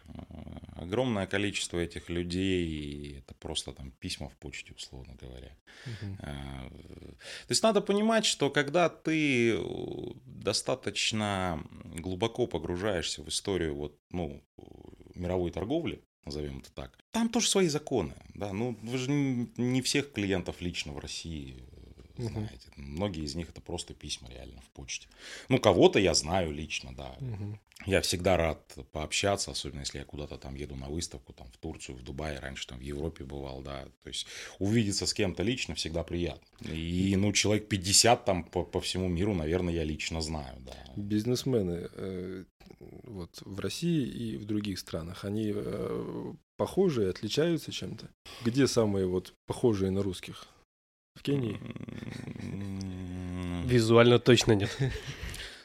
[0.76, 5.57] Огромное количество этих людей, это просто там письма в почте, условно говоря.
[5.87, 6.16] Угу.
[6.20, 9.59] То есть надо понимать, что когда ты
[10.24, 14.42] достаточно глубоко погружаешься в историю вот, ну,
[15.14, 18.14] мировой торговли, назовем это так, там тоже свои законы.
[18.35, 18.53] Да?
[18.53, 21.62] Ну, вы же не всех клиентов лично в России
[22.28, 22.68] знаете.
[22.76, 22.83] Угу.
[22.83, 25.09] Многие из них это просто письма реально в почте.
[25.48, 27.16] Ну, кого-то я знаю лично, да.
[27.20, 27.59] Угу.
[27.87, 31.96] Я всегда рад пообщаться, особенно если я куда-то там еду на выставку, там в Турцию,
[31.96, 33.85] в Дубае, раньше там в Европе бывал, да.
[34.02, 34.26] То есть
[34.59, 36.46] увидеться с кем-то лично всегда приятно.
[36.68, 40.74] И, ну, человек 50 там по, по всему миру, наверное, я лично знаю, да.
[40.96, 42.44] Бизнесмены э,
[42.80, 48.09] вот в России и в других странах, они э, похожие, отличаются чем-то?
[48.44, 50.46] Где самые вот похожие на русских?
[51.14, 51.58] В Кении?
[53.66, 54.76] Визуально точно нет.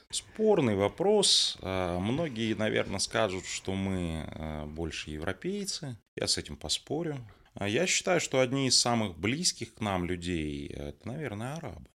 [0.09, 1.57] Спорный вопрос.
[1.61, 5.97] А, многие, наверное, скажут, что мы а, больше европейцы.
[6.15, 7.17] Я с этим поспорю.
[7.53, 11.89] А я считаю, что одни из самых близких к нам людей, это, наверное, арабы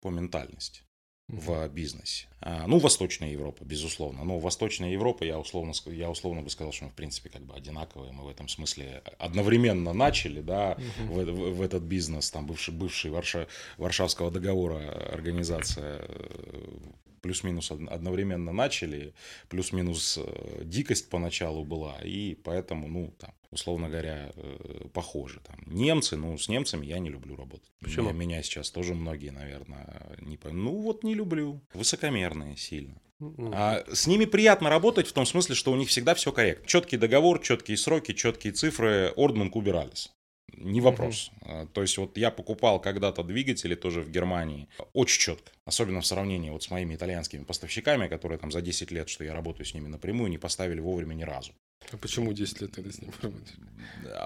[0.00, 0.85] по ментальности
[1.28, 2.28] в бизнесе.
[2.40, 4.24] А, ну, Восточная Европа, безусловно.
[4.24, 7.54] Но Восточная Европа, я условно, я условно бы сказал, что мы, в принципе, как бы
[7.54, 8.12] одинаковые.
[8.12, 12.72] Мы в этом смысле одновременно начали, да, uh в, в, в этот бизнес, там, бывший,
[12.72, 16.78] бывший Варша, Варшавского договора организация э,
[17.22, 19.12] плюс-минус одновременно начали,
[19.48, 25.40] плюс-минус э, дикость поначалу была, и поэтому, ну, там, условно говоря, э, похожи.
[25.40, 27.70] Там, немцы, ну, с немцами я не люблю работать.
[27.80, 28.10] Почему?
[28.10, 30.64] Меня, меня сейчас тоже многие, наверное, не поймут.
[30.64, 31.60] Ну, вот не люблю.
[31.74, 33.00] Высокомерные сильно.
[33.18, 36.66] Ну, а с ними приятно работать в том смысле, что у них всегда все корректно.
[36.66, 39.12] Четкий договор, четкие сроки, четкие цифры.
[39.16, 40.12] Ордманк убирались
[40.56, 41.30] не вопрос.
[41.42, 41.68] Угу.
[41.72, 46.50] То есть вот я покупал когда-то двигатели тоже в Германии очень четко, особенно в сравнении
[46.50, 49.88] вот с моими итальянскими поставщиками, которые там за 10 лет, что я работаю с ними
[49.88, 51.52] напрямую, не поставили вовремя ни разу.
[51.92, 53.58] А почему 10 лет тогда с ним работаешь?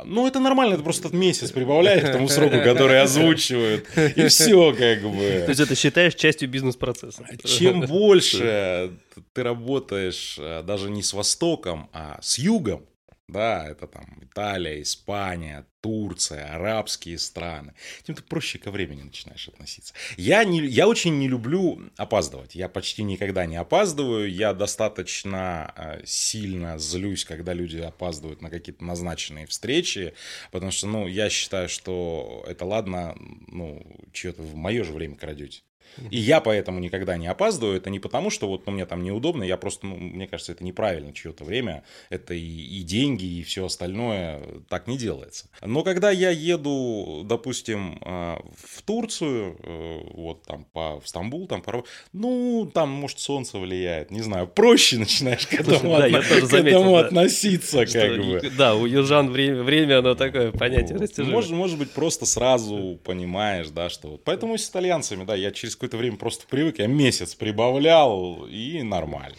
[0.05, 5.03] Ну, это нормально, это просто месяц прибавляешь к тому сроку, который озвучивают, и все как
[5.03, 5.43] бы.
[5.45, 7.27] То есть это считаешь частью бизнес-процесса?
[7.45, 8.93] Чем больше
[9.33, 12.87] ты работаешь э, даже не с Востоком, а с Югом,
[13.31, 19.95] да, это там Италия, Испания, Турция, арабские страны, тем ты проще ко времени начинаешь относиться.
[20.17, 22.55] Я, не, я очень не люблю опаздывать.
[22.55, 24.31] Я почти никогда не опаздываю.
[24.31, 30.15] Я достаточно э, сильно злюсь, когда люди опаздывают на какие-то назначенные встречи,
[30.51, 33.17] потому что, ну, я считаю, что это ладно,
[33.49, 35.63] ну, что-то в мое же время крадете.
[36.11, 37.77] И я поэтому никогда не опаздываю.
[37.77, 40.65] Это не потому, что вот ну, мне там неудобно, я просто, ну, мне кажется, это
[40.65, 41.85] неправильно чье-то время.
[42.09, 45.49] Это и, и деньги, и все остальное так не делается.
[45.63, 51.63] Но когда я еду, допустим, а, в Турцию, э, вот там по, в Стамбул, там
[51.63, 51.85] по...
[52.13, 56.41] Ну, там, может, солнце влияет, не знаю, проще начинаешь к этому, Слушай, да, я тоже
[56.43, 57.07] к заметил, этому да.
[57.07, 58.51] относиться, Что, как бы.
[58.57, 61.03] Да, у южан время, время оно такое понятие Вот.
[61.03, 61.35] растяжимое.
[61.35, 64.21] Может, может быть, просто сразу понимаешь, да, что.
[64.25, 69.39] Поэтому с итальянцами, да, я через какое-то время просто привык, я месяц прибавлял, и нормально.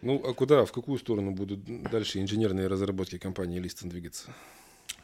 [0.00, 4.30] Ну, а куда, в какую сторону будут дальше инженерные разработки компании Листон двигаться?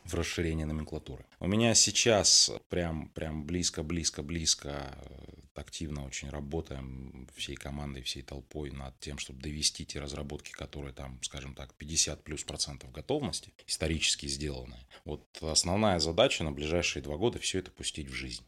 [0.05, 1.25] в расширение номенклатуры.
[1.39, 8.99] У меня сейчас прям, прям близко-близко-близко э, активно очень работаем всей командой, всей толпой над
[8.99, 14.85] тем, чтобы довести те разработки, которые там, скажем так, 50 плюс процентов готовности, исторически сделанные.
[15.05, 18.45] Вот основная задача на ближайшие два года все это пустить в жизнь.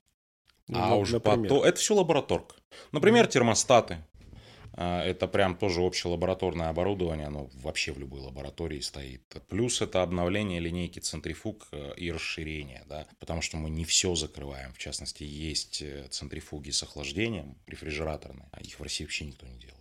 [0.68, 1.48] Ну, а на- уже например?
[1.50, 1.64] потом...
[1.64, 2.56] Это все лабораторка.
[2.92, 3.98] Например, термостаты.
[4.76, 9.22] А, Это прям тоже общелабораторное оборудование, оно вообще в любой лаборатории стоит.
[9.48, 14.72] Плюс это обновление линейки центрифуг э, и расширение, да, потому что мы не все закрываем.
[14.72, 19.58] В частности, есть э, центрифуги с охлаждением, рефрижераторные, а их в России вообще никто не
[19.58, 19.74] делает.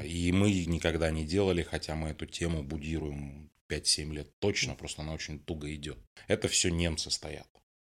[0.00, 5.00] А, И мы никогда не делали, хотя мы эту тему будируем 5-7 лет точно, просто
[5.02, 5.98] она очень туго идет.
[6.28, 7.48] Это все немцы стоят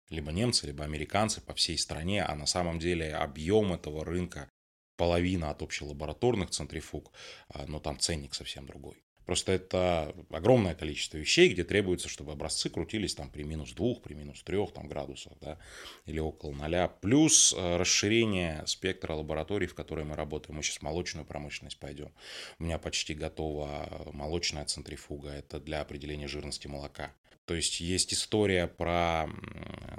[0.10, 4.50] либо немцы, либо американцы по всей стране, а на самом деле объем этого рынка
[4.98, 7.12] половина от общелабораторных центрифуг,
[7.50, 9.02] а, но там ценник совсем другой.
[9.30, 14.16] Просто это огромное количество вещей, где требуется, чтобы образцы крутились там при минус двух, при
[14.16, 15.60] минус трех там, градусах, да,
[16.08, 16.88] или около ноля.
[16.88, 20.58] Плюс э, расширение спектра лабораторий, в которой мы работаем.
[20.58, 22.12] Мы сейчас в молочную промышленность пойдем.
[22.58, 25.32] У меня почти готова молочная центрифуга.
[25.36, 27.14] Это для определения жирности молока.
[27.50, 29.26] То есть есть история про,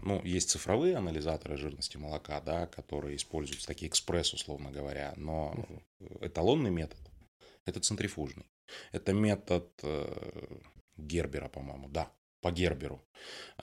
[0.02, 5.66] ну, есть цифровые анализаторы жирности молока, да, которые используются, такие экспресс, условно говоря, но
[6.20, 7.00] эталонный метод–
[7.66, 8.46] это центрифужный.
[8.92, 10.60] Это метод э,
[10.96, 13.04] Гербера, по-моему, да, по Герберу.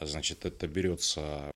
[0.01, 1.49] Значит, это берется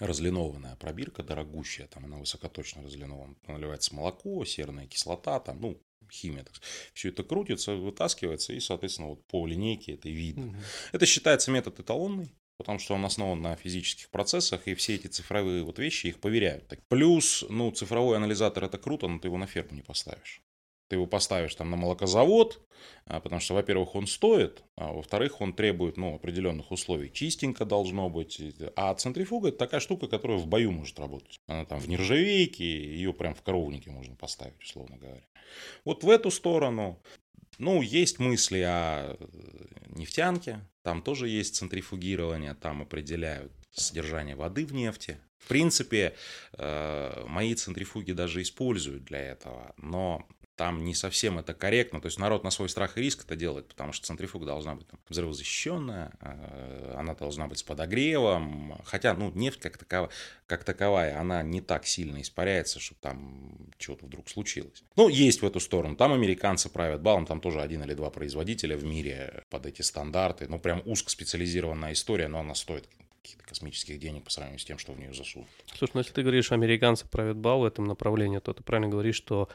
[0.00, 5.80] разлинованная пробирка, дорогущая, там она высокоточно разлинована, наливается молоко, серная кислота, там, ну,
[6.12, 6.54] химия, так.
[6.94, 10.54] Все это крутится, вытаскивается, и, соответственно, вот по линейке это видно.
[10.92, 15.62] Это считается метод эталонный, потому что он основан на физических процессах, и все эти цифровые
[15.62, 16.66] вот вещи их проверяют.
[16.68, 20.42] Так, Плюс, ну, цифровой анализатор это круто, но ты его на ферму не поставишь.
[20.88, 22.60] Ты его поставишь там на молокозавод,
[23.04, 27.12] а, потому что, во-первых, он стоит, а во-вторых, он требует ну, определенных условий.
[27.12, 28.40] Чистенько должно быть.
[28.74, 31.40] А центрифуга это такая штука, которая в бою может работать.
[31.46, 35.22] Она там в нержавейке, ее прям в коровнике можно поставить, условно говоря.
[35.84, 37.00] Вот в эту сторону.
[37.58, 39.26] Ну, есть мысли о э,
[39.88, 45.18] нефтянке, там тоже есть центрифугирование, там определяют содержание воды в нефти.
[45.38, 46.14] В принципе,
[46.52, 50.24] э, мои центрифуги даже используют для этого, но
[50.58, 52.00] там не совсем это корректно.
[52.00, 54.88] То есть народ на свой страх и риск это делает, потому что центрифуга должна быть
[54.88, 58.76] там, взрывозащищенная, э, она должна быть с подогревом.
[58.84, 60.10] Хотя, ну, нефть как таковая,
[60.46, 64.82] как таковая, она не так сильно испаряется, чтобы там что-то вдруг случилось.
[64.96, 65.94] Ну, есть в эту сторону.
[65.94, 70.48] Там американцы правят балом, там тоже один или два производителя в мире под эти стандарты.
[70.48, 72.88] Ну, прям узкоспециализированная история, но она стоит
[73.22, 75.48] каких-то космических денег по сравнению с тем, что в нее засунут.
[75.76, 79.16] Слушай, ну если ты говоришь, американцы правят бал в этом направлении, то ты правильно говоришь,
[79.16, 79.48] что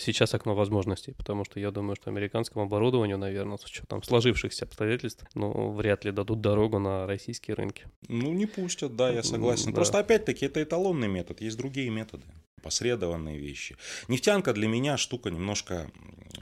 [0.00, 5.24] сейчас окно возможностей, потому что я думаю, что американскому оборудованию, наверное, с учетом сложившихся обстоятельств,
[5.34, 7.86] ну, вряд ли дадут дорогу на российские рынки.
[8.08, 9.66] Ну, не пустят, да, я согласен.
[9.66, 9.76] Да.
[9.76, 12.24] Просто, опять-таки, это эталонный метод, есть другие методы,
[12.62, 13.76] посредованные вещи.
[14.08, 15.90] Нефтянка для меня штука немножко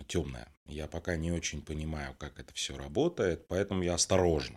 [0.07, 0.49] темная.
[0.67, 4.57] Я пока не очень понимаю, как это все работает, поэтому я осторожен.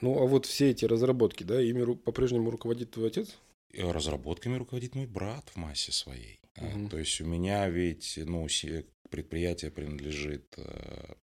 [0.00, 3.36] Ну, а вот все эти разработки, да, ими по-прежнему руководит твой отец?
[3.70, 6.39] И Разработками руководит мой брат в массе своей.
[6.56, 6.88] Мгм.
[6.88, 8.48] То есть у меня ведь, ну,
[9.10, 10.54] предприятие принадлежит...
[10.56, 11.14] э,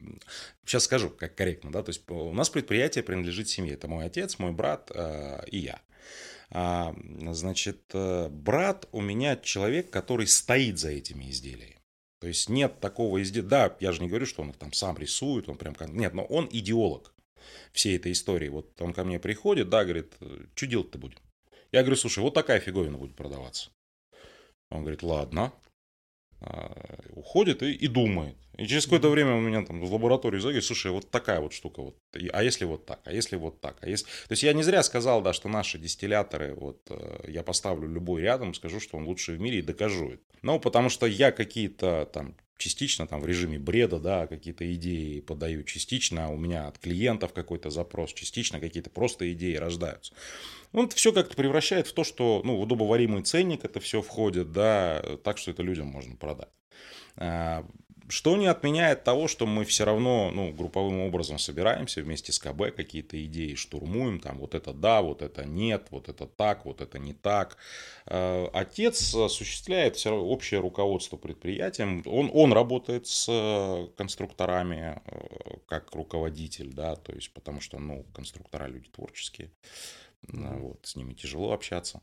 [0.65, 3.73] Сейчас скажу, как корректно, да, то есть у нас предприятие принадлежит семье.
[3.73, 5.81] Это мой отец, мой брат э, и я.
[6.49, 6.95] А,
[7.31, 11.81] Значит, э, брат у меня человек, который стоит за этими изделиями.
[12.19, 13.41] То есть нет такого изде...
[13.41, 15.75] Да, я же не говорю, что он их там сам рисует, он прям...
[15.95, 17.13] Нет, но он идеолог
[17.73, 18.49] всей этой истории.
[18.49, 20.13] Вот он ко мне приходит, да, говорит,
[20.55, 21.19] что делать-то будем?
[21.71, 23.69] Я говорю, слушай, вот такая фиговина будет продаваться.
[24.69, 25.53] Он говорит, ладно.
[26.39, 26.71] А,
[27.15, 28.35] уходит и, и думает.
[28.57, 31.81] И через какое-то время у меня там в лаборатории заговорит, слушай, вот такая вот штука,
[31.81, 31.97] вот,
[32.31, 34.05] а если вот так, а если вот так, а если...
[34.05, 38.21] То есть я не зря сказал, да, что наши дистилляторы, вот э, я поставлю любой
[38.21, 40.23] рядом, скажу, что он лучший в мире и докажу это.
[40.41, 45.63] Ну, потому что я какие-то там частично там в режиме бреда, да, какие-то идеи подаю
[45.63, 50.13] частично, у меня от клиентов какой-то запрос, частично какие-то просто идеи рождаются.
[50.73, 54.51] Ну, это все как-то превращает в то, что, ну, в удобоваримый ценник это все входит,
[54.51, 56.49] да, так что это людям можно продать.
[58.09, 62.73] Что не отменяет того, что мы все равно ну, групповым образом собираемся вместе с КБ,
[62.75, 66.99] какие-то идеи штурмуем, там вот это да, вот это нет, вот это так, вот это
[66.99, 67.57] не так.
[68.05, 75.93] А, отец осуществляет все общее руководство предприятием, он, он работает с э, конструкторами э, как
[75.93, 79.51] руководитель, да, то есть потому что, ну, конструктора люди творческие.
[80.27, 80.59] Mm-hmm.
[80.59, 82.01] Вот, с ними тяжело общаться.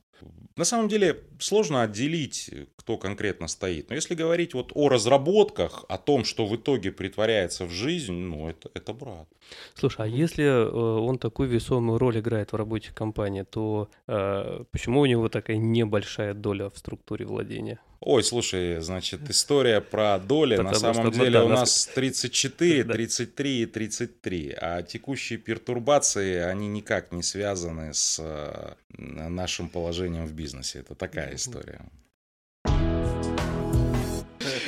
[0.56, 3.88] На самом деле сложно отделить, кто конкретно стоит.
[3.88, 8.48] Но если говорить вот о разработках, о том, что в итоге притворяется в жизнь, ну,
[8.48, 9.28] это, это брат.
[9.74, 15.00] Слушай, а если э, он такую весомую роль играет в работе компании, то э, почему
[15.00, 17.80] у него такая небольшая доля в структуре владения?
[18.06, 20.56] Ой, слушай, значит, история про доли.
[20.56, 24.56] Потому на самом что, деле да, у нас 34, 33 и 33.
[24.60, 30.80] А текущие пертурбации, они никак не связаны с э, нашим положением в бизнесе.
[30.80, 31.80] Это такая история.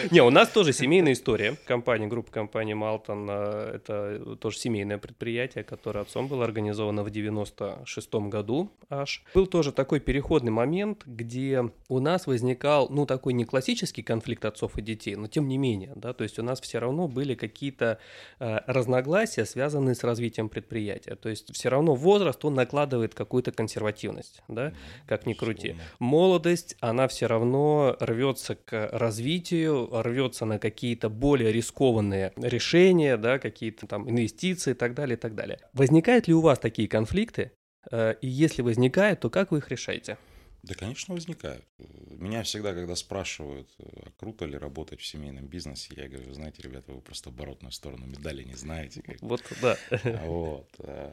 [0.10, 1.56] Не, у нас тоже семейная история.
[1.66, 8.14] Компания, группа компании Малтон, э, это тоже семейное предприятие, которое отцом было организовано в 96
[8.14, 9.24] году аж.
[9.34, 14.78] Был тоже такой переходный момент, где у нас возникал, ну, такой не классический конфликт отцов
[14.78, 17.98] и детей, но тем не менее, да, то есть у нас все равно были какие-то
[18.38, 21.16] э, разногласия, связанные с развитием предприятия.
[21.16, 24.72] То есть все равно возраст, он накладывает какую-то консервативность, да,
[25.06, 25.76] как ни крути.
[25.98, 33.86] Молодость, она все равно рвется к развитию, рвется на какие-то более рискованные решения, да, какие-то
[33.86, 35.58] там инвестиции и так далее, и так далее.
[35.72, 37.52] Возникают ли у вас такие конфликты?
[37.90, 40.18] Э, и если возникает, то как вы их решаете?
[40.66, 41.64] Да, конечно, возникают.
[41.78, 46.92] Меня всегда, когда спрашивают, а круто ли работать в семейном бизнесе, я говорю, знаете, ребята,
[46.92, 49.00] вы просто оборотную сторону медали не знаете.
[49.02, 49.20] Как...
[49.20, 49.76] Вот, да.
[50.24, 50.68] Вот.
[50.80, 51.12] А,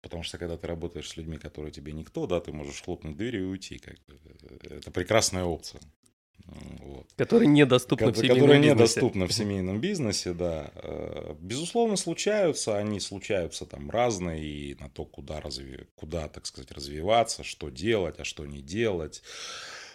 [0.00, 3.42] потому что когда ты работаешь с людьми, которые тебе никто, да, ты можешь хлопнуть дверью
[3.42, 3.78] и уйти.
[3.78, 3.94] Как
[4.62, 5.80] Это прекрасная опция.
[6.46, 7.06] Вот.
[7.16, 8.74] Которые недоступны в семейном которые бизнесе.
[8.74, 10.70] недоступны в семейном бизнесе, да.
[10.74, 15.86] Э, безусловно, случаются, они случаются там разные, и на то, куда, разви...
[15.94, 19.22] куда так сказать, развиваться, что делать, а что не делать.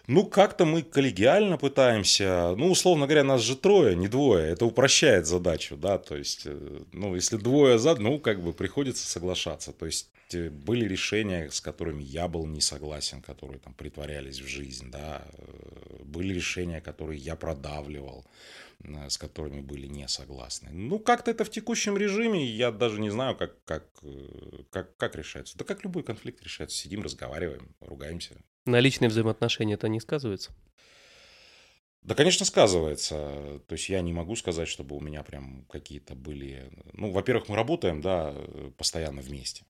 [0.08, 5.28] Ну, как-то мы коллегиально пытаемся, ну, условно говоря, нас же трое, не двое, это упрощает
[5.28, 9.86] задачу, да, то есть, э, ну, если двое за, ну, как бы приходится соглашаться, то
[9.86, 14.89] есть э, были решения, с которыми я был не согласен, которые там притворялись в жизнь,
[14.89, 18.26] да, э, были решения, которые я продавливал,
[19.10, 20.70] с которыми были не согласны.
[20.72, 23.84] Ну, как-то это в текущем режиме, я даже не знаю, как, как,
[24.70, 25.58] как, как решается.
[25.58, 30.51] Да как любой конфликт решается, сидим, разговариваем, ругаемся, на личные взаимоотношения это не сказывается?
[32.01, 33.62] Да, конечно, сказывается.
[33.67, 36.71] То есть я не могу сказать, чтобы у меня прям какие-то были...
[36.93, 38.34] Ну, во-первых, мы работаем, да,
[38.77, 39.65] постоянно вместе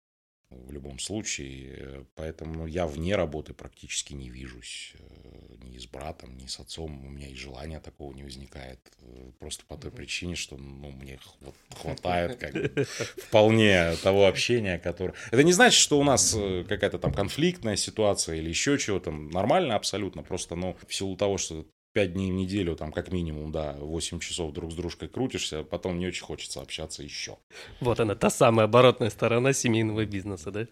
[0.50, 2.06] в любом случае.
[2.16, 7.06] Поэтому я вне работы практически не вижусь э, ни с братом, ни с отцом.
[7.06, 8.80] У меня и желания такого не возникает.
[9.02, 11.20] Э, просто по той причине, что ну, мне
[11.76, 12.86] хватает как бы,
[13.18, 15.14] вполне того общения, которое...
[15.32, 19.12] Это не значит, что у нас э, какая-то там конфликтная ситуация или еще чего-то.
[19.12, 20.24] Нормально абсолютно.
[20.24, 21.66] Просто, ну, в силу того, что
[21.98, 25.98] 5 дней в неделю, там как минимум, да, 8 часов друг с дружкой крутишься, потом
[25.98, 27.40] не очень хочется общаться еще.
[27.82, 30.68] Вот она, та самая оборотная сторона семейного бизнеса, да?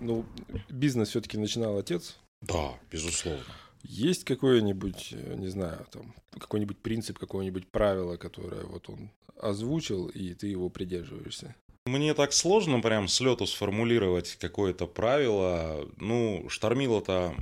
[0.00, 0.24] Ну,
[0.68, 2.18] бизнес все-таки начинал отец.
[2.40, 3.44] Да, безусловно.
[3.84, 10.34] Есть какой-нибудь, э, не знаю, там, какой-нибудь принцип, какое-нибудь правило, которое вот он озвучил, и
[10.34, 11.54] ты его придерживаешься?
[11.86, 15.88] Мне так сложно прям с лету сформулировать какое-то правило.
[15.98, 17.36] Ну, штормило-то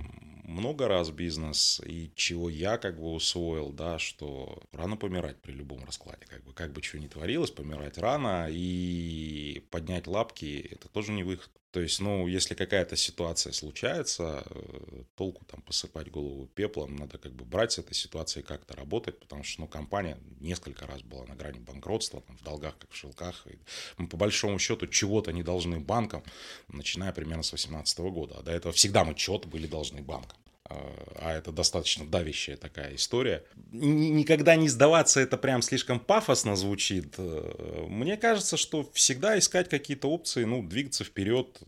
[0.51, 5.85] много раз бизнес, и чего я как бы усвоил, да, что рано помирать при любом
[5.85, 6.27] раскладе.
[6.27, 11.23] Как бы, как бы что ни творилось, помирать рано, и поднять лапки– это тоже не
[11.23, 11.51] выход.
[11.71, 17.33] То есть, ну, если какая-то ситуация случается, э, толку там посыпать голову пеплом, надо как
[17.33, 21.37] бы брать с этой ситуацией как-то работать, потому что, ну, компания несколько раз была на
[21.37, 23.47] грани банкротства, там, в долгах, как в шелках.
[23.47, 23.59] И
[23.99, 26.25] мы, по большому счету, чего-то не должны банкам,
[26.67, 28.39] начиная примерно с 2018 года.
[28.39, 30.39] А до этого всегда мы что-то были должны банкам.
[30.71, 33.45] А это достаточно давящая такая история.
[33.73, 37.19] Никогда не сдаваться, это прям слишком пафосно звучит.
[37.19, 41.61] Мне кажется, что всегда искать какие-то опции, ну, двигаться вперед.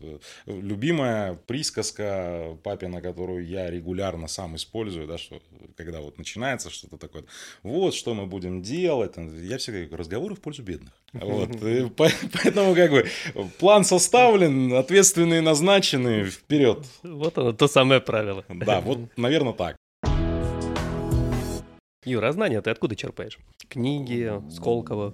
[0.45, 5.41] Любимая присказка папина, которую я регулярно сам использую, да, что
[5.75, 7.25] когда вот начинается что-то такое,
[7.61, 10.93] вот, что мы будем делать, я всегда говорю, разговоры в пользу бедных.
[11.13, 11.49] Вот,
[11.97, 13.07] поэтому как бы
[13.59, 16.85] план составлен, ответственные назначены, вперед.
[17.03, 18.43] Вот оно, то самое правило.
[18.49, 19.77] Да, вот, наверное, так.
[22.05, 23.37] Юра, а знания ты откуда черпаешь?
[23.69, 25.13] Книги, Сколково?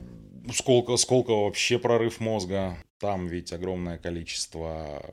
[0.52, 2.78] Сколково, Сколково вообще прорыв мозга.
[3.00, 5.04] Там ведь огромное количество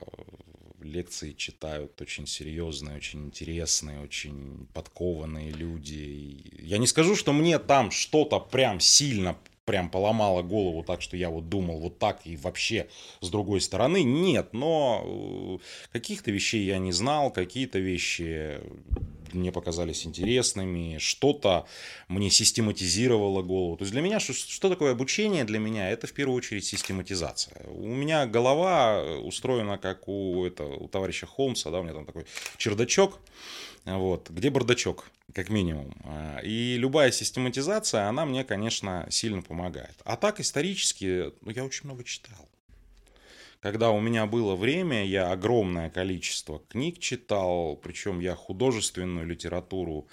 [0.81, 6.41] лекции читают очень серьезные, очень интересные, очень подкованные люди.
[6.61, 11.29] Я не скажу, что мне там что-то прям сильно прям поломала голову так, что я
[11.29, 12.87] вот думал вот так и вообще
[13.19, 14.01] с другой стороны.
[14.01, 15.57] Нет, но э,
[15.91, 18.61] каких-то вещей я не знал, какие-то вещи
[19.33, 21.67] мне показались интересными, что-то
[22.07, 23.77] мне систематизировало голову.
[23.77, 27.65] То есть для меня, что, что такое обучение для меня, это в первую очередь систематизация.
[27.67, 32.25] У меня голова устроена как у, это, у товарища Холмса, да, у меня там такой
[32.57, 33.19] чердачок,
[33.85, 35.95] вот, где бардачок, как минимум.
[36.03, 39.95] А, и любая систематизация, она мне, конечно, сильно помогает.
[40.03, 42.49] А так, исторически, ну, я очень много читал.
[43.67, 50.07] Когда у меня было время, я огромное количество книг читал, причем я художественную литературу,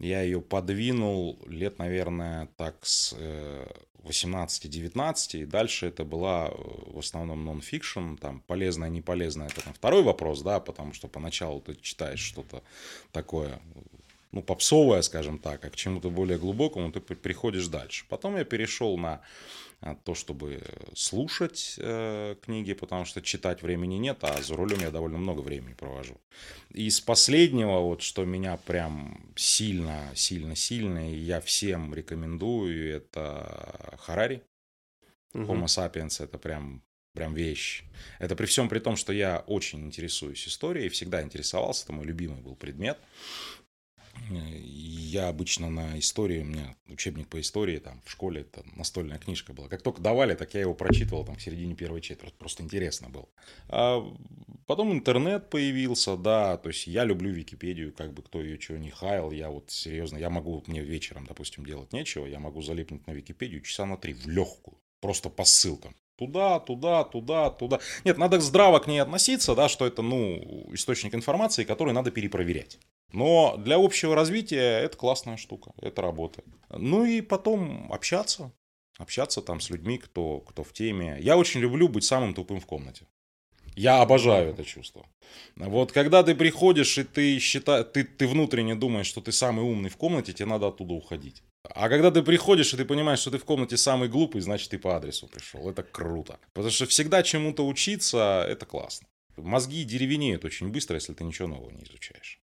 [0.00, 3.14] я ее подвинул лет, наверное, так с
[4.02, 9.72] 18-19, и дальше это была э, в основном нон-фикшн, там полезное, не полезное, это там
[9.72, 12.64] второй вопрос, да, потому что поначалу ты читаешь что-то
[13.12, 13.60] такое,
[14.32, 18.04] ну, попсовое, скажем так, а к чему-то более глубокому ты приходишь дальше.
[18.08, 19.20] Потом я перешел на
[20.04, 20.62] то, чтобы
[20.94, 25.74] слушать э, книги, потому что читать времени нет, а за рулем я довольно много времени
[25.74, 26.20] провожу.
[26.70, 34.42] Из последнего, вот что меня прям сильно, сильно, сильно, и я всем рекомендую, это Харари.
[35.32, 35.44] Угу.
[35.44, 37.84] Homo sapiens это прям прям вещь.
[38.18, 42.40] Это при всем при том, что я очень интересуюсь историей, всегда интересовался, это мой любимый
[42.40, 42.98] был предмет.
[44.30, 49.52] Я обычно на истории, у меня учебник по истории там в школе, это настольная книжка
[49.52, 49.68] была.
[49.68, 52.34] Как только давали, так я его прочитывал там в середине первой четверти.
[52.38, 53.28] Просто интересно было.
[53.68, 54.04] А
[54.66, 58.90] потом интернет появился, да, то есть я люблю Википедию, как бы кто ее чего не
[58.90, 59.32] хаял.
[59.32, 63.62] Я вот серьезно, я могу, мне вечером, допустим, делать нечего, я могу залипнуть на Википедию
[63.62, 64.76] часа на три в легкую.
[65.00, 65.96] Просто по ссылкам.
[66.16, 67.80] Туда, туда, туда, туда.
[68.04, 72.78] Нет, надо здраво к ней относиться, да, что это, ну, источник информации, который надо перепроверять.
[73.12, 76.48] Но для общего развития это классная штука, это работает.
[76.70, 78.52] Ну и потом общаться,
[78.98, 81.16] общаться там с людьми, кто, кто в теме.
[81.20, 83.06] Я очень люблю быть самым тупым в комнате.
[83.76, 85.06] Я обожаю это чувство.
[85.56, 89.90] Вот когда ты приходишь и ты, считай, ты, ты внутренне думаешь, что ты самый умный
[89.90, 91.42] в комнате, тебе надо оттуда уходить.
[91.62, 94.78] А когда ты приходишь и ты понимаешь, что ты в комнате самый глупый, значит ты
[94.78, 95.68] по адресу пришел.
[95.70, 96.38] Это круто.
[96.52, 99.06] Потому что всегда чему-то учиться, это классно.
[99.36, 102.40] Мозги деревенеют очень быстро, если ты ничего нового не изучаешь.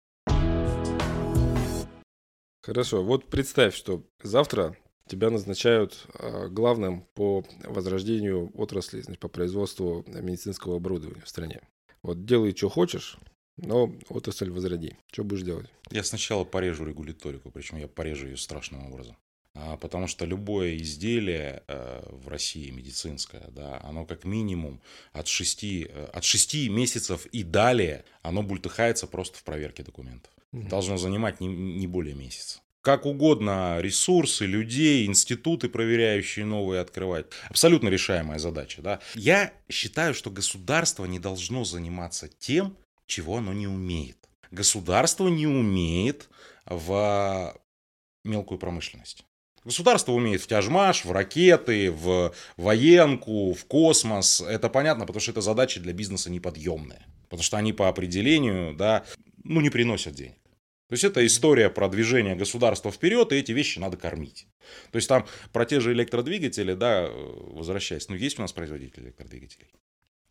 [2.68, 4.76] Хорошо, вот представь, что завтра
[5.08, 11.62] тебя назначают а, главным по возрождению отрасли, значит, по производству медицинского оборудования в стране.
[12.04, 13.20] Вот делай, что хочешь,
[13.56, 14.98] но отрасль возроди.
[15.14, 15.70] Что будешь делать?
[15.92, 19.16] Я сначала порежу регуляторику, причем я порежу ее страшным образом.
[19.54, 24.82] А, потому что любое изделие э, в России медицинское, да, оно как минимум
[25.14, 30.34] от 6, э, от 6 месяцев и далее, оно бультыхается просто в проверке документов
[30.70, 32.60] должно занимать не, не более месяца.
[32.82, 37.26] Как угодно ресурсы, людей, институты, проверяющие новые, открывать.
[37.50, 38.82] Абсолютно решаемая задача.
[38.82, 39.00] Да?
[39.14, 44.18] Я считаю, что государство не должно заниматься тем, чего оно не умеет.
[44.52, 46.30] Государство не умеет
[46.66, 47.54] в
[48.24, 49.26] мелкую промышленность.
[49.66, 54.40] Государство умеет в тяжмаш, в ракеты, в военку, в космос.
[54.40, 57.06] Это понятно, потому что это задачи для бизнеса неподъемные.
[57.24, 59.04] Потому что они по определению, да,
[59.44, 60.38] ну, не приносят денег.
[60.90, 64.48] То есть это история про движение государства вперед, и эти вещи надо кормить.
[64.92, 69.74] То есть там про те же электродвигатели, да, возвращаясь, ну есть у нас производители электродвигателей.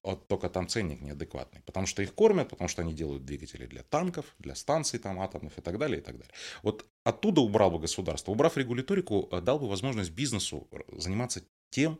[0.03, 3.83] Вот только там ценник неадекватный, потому что их кормят, потому что они делают двигатели для
[3.83, 6.33] танков, для станций там атомных и так далее, и так далее.
[6.63, 8.31] Вот оттуда убрал бы государство.
[8.31, 11.99] Убрав регуляторику, э, дал бы возможность бизнесу заниматься тем,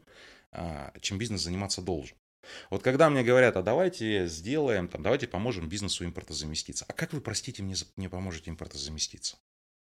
[0.53, 2.17] а, чем бизнес заниматься должен.
[2.71, 6.85] Вот когда мне говорят, а давайте сделаем, там, давайте поможем бизнесу импортозаместиться.
[6.89, 9.37] А как вы, простите, мне, мне поможете импортозаместиться?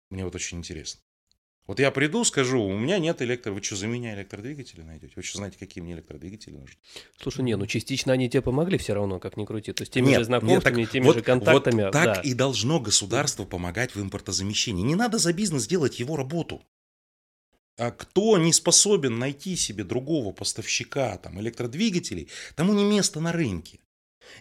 [0.10, 1.01] Мне вот очень интересно.
[1.68, 3.51] Вот я приду, скажу, у меня нет электро...
[3.51, 5.14] Вы что, за меня электродвигатели найдете?
[5.16, 6.78] Вы что, знаете, какие мне электродвигатели нужны?
[7.20, 9.74] Слушай, не, ну частично они тебе помогли все равно, как ни крути.
[9.74, 11.84] То есть теми Нет, же нет, знакомствами, так теми вот- же контактами.
[11.84, 12.22] Вот так да.
[12.22, 14.84] и должно государство помогать в импортозамещении.
[14.84, 16.62] Не надо за бизнес делать его работу.
[17.78, 23.80] А кто не способен найти себе другого поставщика там, электродвигателей, тому не место на рынке.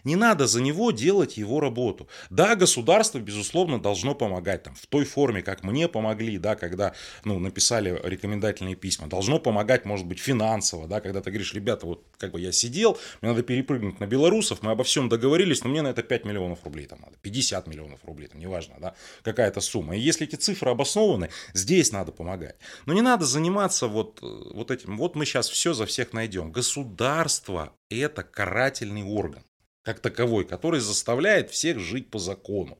[0.03, 2.07] Не надо за него делать его работу.
[2.29, 7.39] Да, государство, безусловно, должно помогать там, в той форме, как мне помогли, да, когда ну,
[7.39, 9.07] написали рекомендательные письма.
[9.07, 12.97] Должно помогать, может быть, финансово, да, когда ты говоришь, ребята, вот как бы я сидел,
[13.21, 16.63] мне надо перепрыгнуть на белорусов, мы обо всем договорились, но мне на это 5 миллионов
[16.63, 19.95] рублей там надо, 50 миллионов рублей, там, неважно, да, какая-то сумма.
[19.95, 22.55] И если эти цифры обоснованы, здесь надо помогать.
[22.85, 26.51] Но не надо заниматься вот, э, вот этим, вот мы сейчас все за всех найдем.
[26.51, 29.43] Государство– это карательный орган
[29.85, 32.77] как таковой, который заставляет всех жить по закону.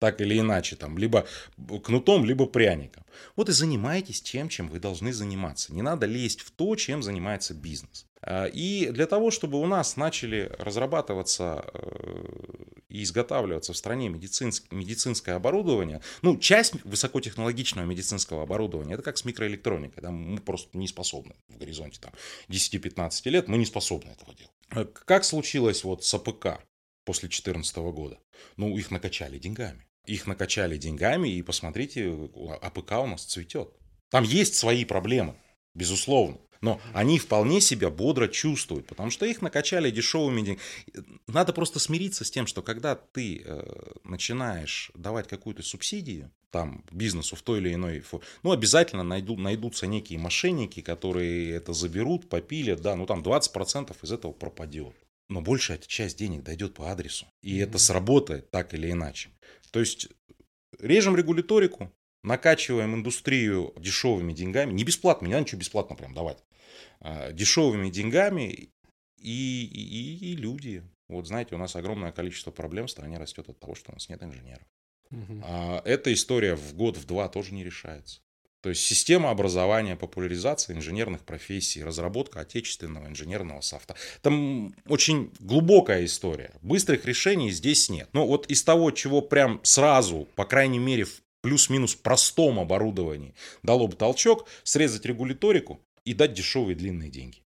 [0.00, 1.26] Так или иначе, там, либо
[1.84, 3.04] кнутом, либо пряником.
[3.36, 5.72] Вот и занимайтесь тем, чем вы должны заниматься.
[5.72, 8.06] Не надо лезть в то, чем занимается бизнес.
[8.22, 12.22] А, И для того, чтобы у нас начали разрабатываться э,
[12.88, 19.24] и изготавливаться в стране медицинск- медицинское оборудование, ну, часть высокотехнологичного медицинского оборудования, это как с
[19.24, 22.12] микроэлектроникой, да, мы просто не способны в горизонте там,
[22.48, 24.52] 10-15 лет, мы не способны этого делать.
[24.70, 26.60] А Как случилось вот с АПК
[27.04, 28.18] после 2014 года?
[28.56, 29.86] Ну, их накачали деньгами.
[30.06, 32.08] Их накачали деньгами, и посмотрите,
[32.62, 33.74] АПК у нас цветет.
[34.10, 35.36] Там есть свои проблемы,
[35.74, 36.38] безусловно.
[36.60, 40.60] Но они вполне себя бодро чувствуют, потому что их накачали дешевыми деньгами.
[41.26, 47.36] Надо просто смириться с тем, что когда ты э, начинаешь давать какую-то субсидию там бизнесу
[47.36, 52.80] в той или иной фо- ну обязательно найду, найдутся некие мошенники, которые это заберут, попилят,
[52.80, 54.94] да, ну там 20% из этого пропадет.
[55.28, 59.30] Но большая часть денег дойдет по адресу, и это сработает так или иначе.
[59.70, 60.08] То есть
[60.78, 61.92] режем регуляторику,
[62.22, 66.38] накачиваем индустрию дешевыми деньгами, не бесплатно, не надо ничего бесплатно прям давать,
[67.32, 68.70] дешевыми деньгами
[69.18, 70.82] и, и, и люди.
[71.08, 74.08] Вот знаете, у нас огромное количество проблем в стране растет от того, что у нас
[74.08, 74.66] нет инженеров.
[75.42, 78.20] А эта история в год, в два тоже не решается.
[78.60, 83.94] То есть система образования, популяризация инженерных профессий, разработка отечественного инженерного софта.
[84.20, 86.52] Там очень глубокая история.
[86.60, 88.08] Быстрых решений здесь нет.
[88.12, 93.32] Но вот из того, чего прям сразу, по крайней мере, в плюс-минус простом оборудовании
[93.62, 97.42] дало бы толчок, срезать регуляторику и дать дешевые длинные деньги.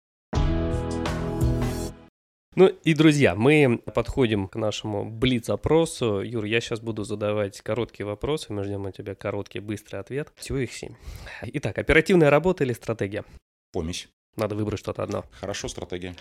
[2.57, 6.21] Ну и, друзья, мы подходим к нашему блиц-опросу.
[6.21, 10.31] Юр, я сейчас буду задавать короткие вопросы, мы ждем от тебя короткий, быстрый ответ.
[10.37, 10.95] Всего их семь.
[11.43, 13.25] Итак, оперативная работа или стратегия?
[13.73, 14.09] Помесь.
[14.37, 15.25] Надо выбрать что-то одно.
[15.33, 16.15] Хорошо, стратегия.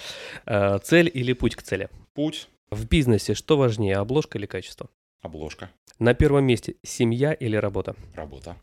[0.45, 1.89] Э, Цель или путь к цели?
[2.13, 4.89] Путь, В бизнесе что важнее, обложка или качество?
[5.21, 5.69] обложка,
[5.99, 7.95] На первом месте семья или работа?
[8.15, 8.55] работа,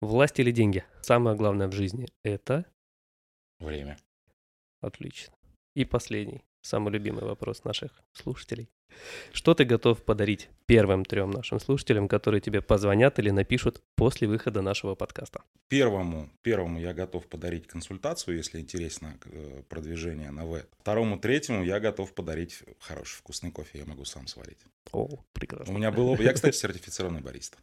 [0.00, 0.84] Власть или деньги?
[1.02, 2.64] Самое главное в жизни– это
[3.58, 3.98] время.
[4.80, 5.34] отлично.
[5.74, 8.70] И последний, самый любимый вопрос наших слушателей.
[9.32, 14.62] Что ты готов подарить первым трем нашим слушателям, которые тебе позвонят или напишут после выхода
[14.62, 15.42] нашего подкаста?
[15.68, 20.62] Первому, первому я готов подарить консультацию, если интересно э, продвижение на В.
[20.80, 24.58] Второму, третьему я готов подарить хороший вкусный кофе, я могу сам сварить.
[24.92, 25.72] О, У прекрасно.
[25.72, 26.16] меня было...
[26.20, 27.58] Я, кстати, сертифицированный бариста.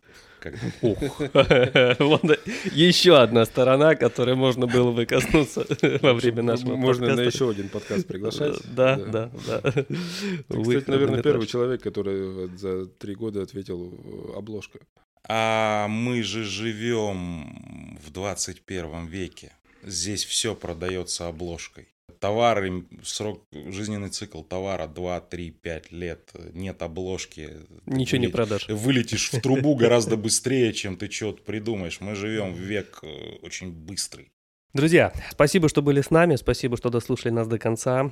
[0.81, 1.21] Ух.
[2.71, 5.65] Еще одна сторона, которой можно было бы коснуться
[6.01, 8.57] во время нашего Можно на еще один подкаст приглашать.
[8.75, 9.61] Да, да, да.
[9.61, 11.33] Кстати, наверное, хронометраж.
[11.33, 14.79] первый человек, который за три года ответил э, обложка.
[15.27, 19.53] А мы же живем в 21 веке.
[19.83, 21.87] Здесь все продается обложкой.
[22.19, 26.31] Товары, срок, жизненный цикл товара 2, 3, 5 лет.
[26.53, 27.49] Нет обложки.
[27.85, 28.67] Ничего не продашь.
[28.67, 31.99] Вылетишь в трубу гораздо быстрее, чем ты что-то придумаешь.
[32.01, 34.31] Мы живем в век э, очень быстрый.
[34.75, 38.11] Друзья, спасибо, что были с нами, спасибо, что дослушали нас до конца.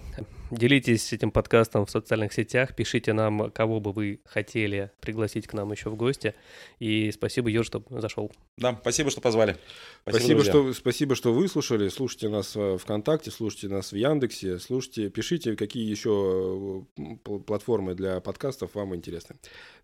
[0.50, 5.74] Делитесь этим подкастом в социальных сетях, пишите нам, кого бы вы хотели пригласить к нам
[5.74, 6.36] еще в гости.
[6.80, 8.32] И спасибо, Юр, что зашел.
[8.56, 9.58] Да, спасибо, что позвали.
[10.04, 10.52] Спасибо, друзья.
[10.54, 11.90] что, спасибо, что выслушали.
[11.90, 18.22] Слушайте нас э, ВКонтакте, слушайте нас в Яндексе, слушайте, пишите, какие еще э, платформы для
[18.22, 19.36] подкастов вам интересны.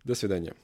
[0.04, 0.54] До свидания.